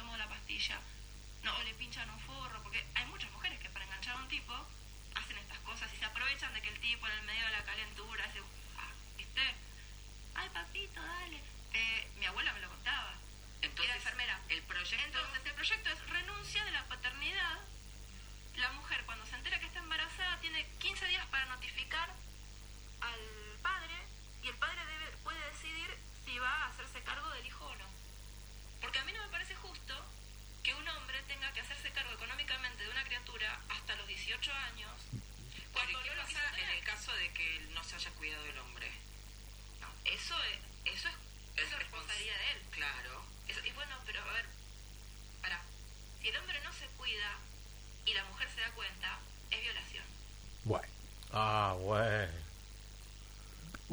[1.43, 4.27] No, o le pinchan un forro, porque hay muchas mujeres que para enganchar a un
[4.27, 4.53] tipo
[5.15, 7.63] hacen estas cosas y se aprovechan de que el tipo en el medio de la
[7.63, 8.39] calentura hace,
[8.77, 9.41] ah, ¿viste?
[10.35, 11.39] Ay, papito, dale.
[11.73, 13.13] Eh, mi abuela me lo contaba.
[13.61, 14.37] Era enfermera.
[14.49, 17.57] el proyecto- Entonces, el proyecto es renuncia de la paternidad.
[18.57, 22.09] La mujer, cuando se entera que está embarazada, tiene 15 días para notificar
[22.99, 23.19] al
[23.61, 23.95] padre
[24.43, 27.85] y el padre debe, puede decidir si va a hacerse cargo del hijo o no.
[28.81, 29.95] Porque a mí no me parece justo
[30.63, 34.91] que un hombre tenga que hacerse cargo económicamente de una criatura hasta los 18 años.
[35.11, 36.75] Pero Cuando ¿y qué no lo quiso pasa en tener.
[36.77, 38.91] el caso de que no se haya cuidado el hombre?
[39.79, 40.59] No, eso es,
[40.95, 41.15] eso es,
[41.55, 42.61] eso es responsabilidad de él.
[42.71, 43.23] Claro.
[43.47, 44.45] Eso- y bueno, pero a ver,
[45.41, 45.61] para,
[46.21, 47.37] si el hombre no se cuida
[48.05, 49.17] y la mujer se da cuenta,
[49.51, 50.05] es violación.
[50.65, 50.87] Bueno,
[51.31, 52.31] Ah, bueno.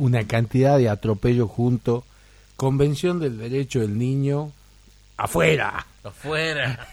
[0.07, 2.05] Una cantidad de atropellos junto.
[2.57, 4.53] Convención del Derecho del Niño,
[5.17, 5.87] afuera.
[6.03, 6.89] Afuera.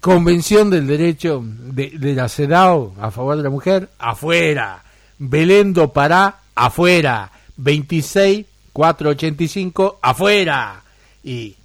[0.00, 4.82] Convención del Derecho de, de la CEDAW a favor de la mujer, afuera.
[5.18, 7.30] Belén do Pará, afuera.
[7.56, 10.82] 26 485, afuera.
[11.22, 11.56] Y,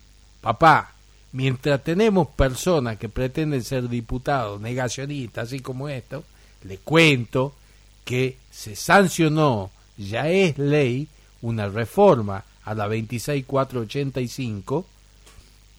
[0.41, 0.93] papá,
[1.31, 6.23] mientras tenemos personas que pretenden ser diputados negacionistas, así como esto,
[6.63, 7.55] le cuento
[8.03, 11.07] que se sancionó, ya es ley,
[11.41, 14.85] una reforma a la 26485,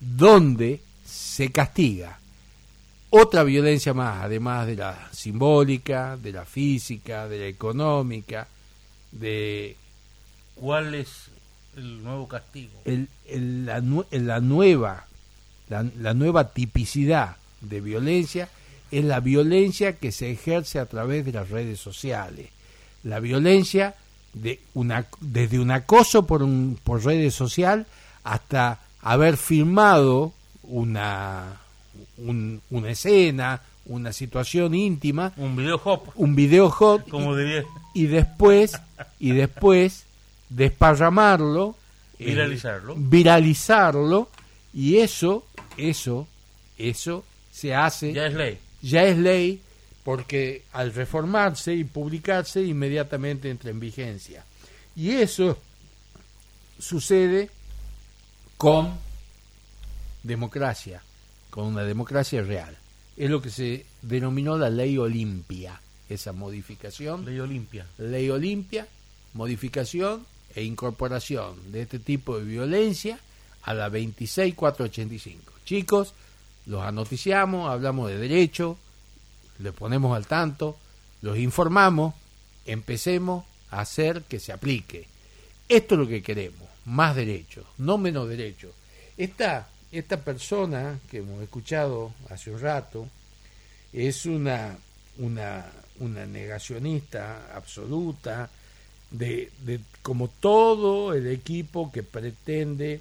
[0.01, 2.19] donde se castiga
[3.11, 8.49] otra violencia más, además de la simbólica, de la física, de la económica,
[9.13, 9.77] de
[10.57, 11.29] ¿Cuál es
[11.77, 12.73] el nuevo castigo?
[12.85, 15.07] el- el- la, la nueva
[15.69, 18.49] la, la nueva tipicidad de violencia
[18.91, 22.49] es la violencia que se ejerce a través de las redes sociales
[23.03, 23.95] la violencia
[24.37, 27.87] de una desde un acoso por un por redes social
[28.23, 30.33] hasta haber filmado
[30.63, 31.57] una
[32.19, 37.65] un- una escena una situación íntima Un video hop, un video hot como diría.
[37.95, 38.73] y después
[39.19, 40.05] y después
[40.51, 41.77] desparramarlo
[42.19, 42.95] eh, Viralizarlo.
[42.97, 44.29] viralizarlo
[44.75, 45.45] y eso
[45.77, 46.27] eso
[46.79, 48.59] eso se hace Ya es ley.
[48.83, 49.61] ya es ley
[50.07, 54.45] porque al reformarse y publicarse inmediatamente entra en vigencia
[54.95, 55.59] y eso
[56.79, 57.51] sucede
[58.57, 58.95] con
[60.23, 61.03] democracia
[61.51, 62.79] con una democracia real
[63.17, 67.85] es lo que se denominó la ley Olimpia esa modificación Ley Olimpia.
[67.99, 68.87] ley Olimpia,
[69.35, 73.19] modificación e incorporación de este tipo de violencia
[73.63, 75.53] a la 26485.
[75.65, 76.15] Chicos,
[76.67, 78.79] los anoticiamos, hablamos de derecho,
[79.59, 80.77] les ponemos al tanto,
[81.23, 82.15] los informamos,
[82.65, 85.07] empecemos a hacer que se aplique.
[85.69, 88.73] Esto es lo que queremos, más derechos, no menos derechos.
[89.17, 93.09] Esta, esta persona que hemos escuchado hace un rato
[93.93, 94.77] es una,
[95.19, 95.67] una,
[96.01, 98.51] una negacionista absoluta
[99.11, 103.01] de, de como todo el equipo que pretende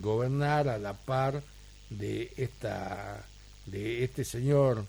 [0.00, 1.42] gobernar a la par
[1.90, 3.24] de esta
[3.66, 4.84] de este señor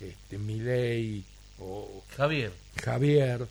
[0.00, 1.22] este Milei
[1.60, 2.52] o Javier.
[2.82, 3.46] Javier,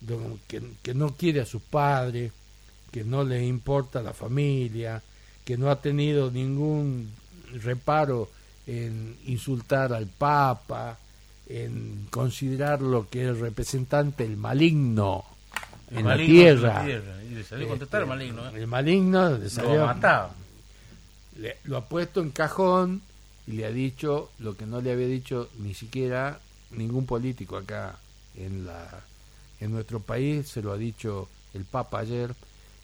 [0.00, 2.32] don- que, que no quiere a sus padres,
[2.92, 5.02] que no le importa la familia,
[5.44, 7.10] que no ha tenido ningún
[7.62, 8.30] reparo
[8.66, 10.98] en insultar al Papa,
[11.48, 15.24] en considerar lo que es el representante, el maligno
[15.90, 16.84] en la tierra.
[17.26, 18.46] Y le salió a contestar Este, maligno.
[18.48, 18.52] ¿eh?
[18.56, 20.34] El maligno le Lo salió- mataba.
[21.38, 23.00] le- lo ha puesto en cajón
[23.48, 26.38] y le ha dicho lo que no le había dicho ni siquiera
[26.70, 27.98] ningún político acá
[28.36, 29.02] en la
[29.60, 32.34] en nuestro país se lo ha dicho el Papa ayer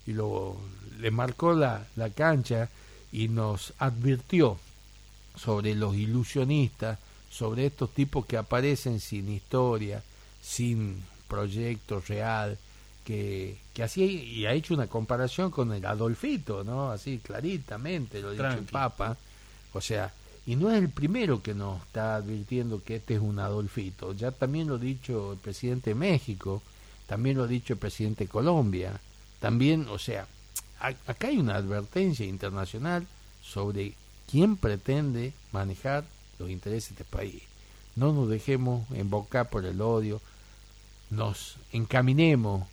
[0.07, 0.57] y lo
[0.99, 2.71] le marcó la, la cancha
[3.13, 4.59] y nos advirtió
[5.37, 6.99] sobre los ilusionistas,
[7.31, 10.03] sobre estos tipos que aparecen sin historia,
[10.43, 12.57] sin proyecto real,
[13.05, 16.91] que, que así y ha hecho una comparación con el Adolfito, ¿no?
[16.91, 18.65] Así claritamente lo ha dicho el.
[18.65, 19.17] Papa.
[19.73, 20.13] O sea,
[20.47, 24.13] y no es el primero que nos está advirtiendo que este es un Adolfito.
[24.13, 26.63] Ya también lo ha dicho el presidente de México,
[27.07, 29.01] también lo ha dicho el presidente de Colombia.
[29.41, 30.27] También, o sea,
[30.81, 33.07] a- acá hay una advertencia internacional
[33.43, 33.95] sobre
[34.31, 36.05] quién pretende manejar
[36.39, 37.43] los intereses de este país.
[37.97, 40.21] No nos dejemos embocar por el odio,
[41.11, 42.67] nos encaminemos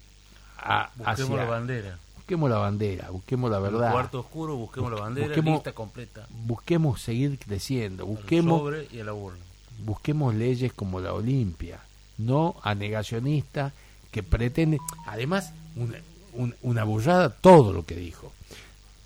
[0.58, 2.00] a, Busquemos hacia- la bandera.
[2.22, 6.28] Busquemos la bandera, busquemos la verdad, un cuarto oscuro, busquemos la bandera, Busquemos- lista completa.
[6.46, 9.40] busquemos seguir creciendo, busquemos sobre y a la urna.
[9.84, 11.80] busquemos leyes como la Olimpia,
[12.20, 13.74] no a negacionistas
[14.12, 15.98] que pretende, además, una,
[16.34, 18.32] un- una burrada todo lo que dijo.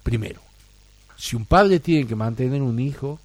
[0.03, 0.41] Primero,
[1.17, 3.19] si un padre tiene que mantener un hijo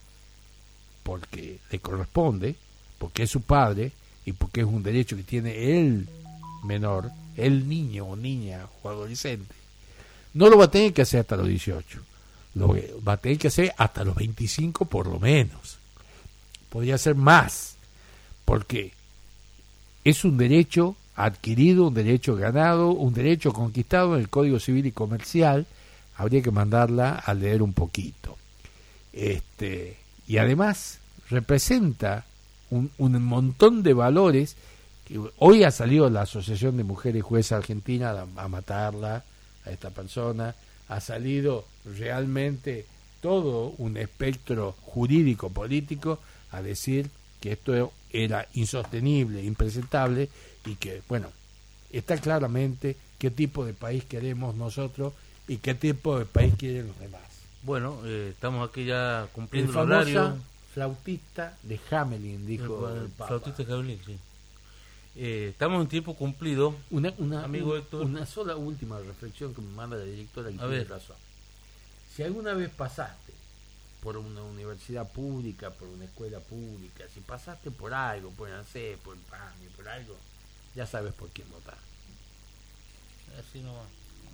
[1.02, 2.54] porque le corresponde,
[2.98, 3.92] porque es su padre
[4.24, 6.08] y porque es un derecho que tiene el
[6.64, 9.54] menor, el niño o niña o adolescente,
[10.34, 12.00] no lo va a tener que hacer hasta los 18.
[12.54, 12.76] Lo
[13.06, 15.78] va a tener que hacer hasta los 25 por lo menos.
[16.68, 17.76] Podría ser más,
[18.44, 18.92] porque
[20.04, 24.92] es un derecho adquirido, un derecho ganado, un derecho conquistado en el Código Civil y
[24.92, 25.66] Comercial.
[26.16, 28.36] Habría que mandarla a leer un poquito.
[29.12, 32.24] Este, y además representa
[32.70, 34.56] un, un montón de valores.
[35.06, 39.24] que hoy ha salido la Asociación de Mujeres Juezas Argentina a, a matarla,
[39.70, 40.54] a esta persona.
[40.88, 41.64] Ha salido
[41.96, 42.84] realmente
[43.22, 46.18] todo un espectro jurídico político
[46.50, 47.08] a decir
[47.40, 50.28] que esto era insostenible, impresentable
[50.66, 51.28] y que, bueno,
[51.90, 55.12] está claramente qué tipo de país queremos nosotros
[55.48, 57.22] y qué tipo de país quieren los demás.
[57.62, 60.36] Bueno, eh, estamos aquí ya El cumpliendo el, horario.
[60.74, 63.26] flautista de Hamelin, dijo El- el, el Papa.
[63.28, 64.18] flautista Gabriel, sí.
[65.16, 66.74] Eh, estamos en tiempo cumplido.
[66.90, 68.02] Una, una, Amigo un- Héctor.
[68.04, 70.88] una sola última reflexión que me manda la directora que A ver.
[70.88, 71.16] razón.
[72.14, 73.32] Si alguna vez pasaste
[74.02, 79.14] por una universidad pública, por una escuela pública, si pasaste por algo, por ANSES, por
[79.16, 80.16] el PAMI, por algo,
[80.74, 81.76] ya sabes por quién votar.
[83.38, 83.86] Así nomás.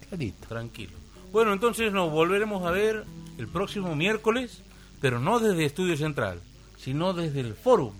[0.08, 0.46] Clarito.
[0.46, 0.92] Tranquilo.
[1.32, 3.04] Bueno, entonces nos volveremos a ver
[3.38, 4.60] el próximo miércoles,
[5.00, 6.40] pero no desde Estudio Central,
[6.78, 7.92] sino desde el Fórum.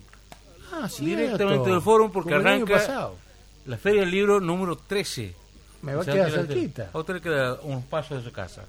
[0.73, 3.11] Ah, Directamente del Fórum, porque Como año arranca
[3.67, 5.35] la Feria del Libro número 13.
[5.83, 6.91] Me va a O sea, quedar cerquita.
[6.95, 8.65] Va a tener que dar unos pasos de su casa.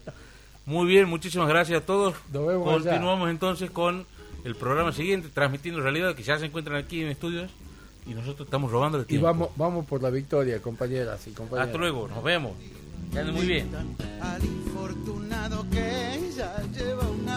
[0.66, 2.14] Muy bien, muchísimas gracias a todos.
[2.32, 2.78] Nos vemos allá.
[2.92, 4.06] Continuamos entonces con
[4.44, 7.52] el programa siguiente, transmitiendo realidad, que ya se encuentran aquí en estudios
[8.06, 9.26] y nosotros estamos robando el Y tiempo.
[9.28, 11.68] vamos, vamos por la victoria, compañeras y compañeros.
[11.68, 12.54] Hasta luego, nos vemos.
[13.12, 13.70] Que muy bien.
[14.22, 17.28] Al infortunado que ya lleva un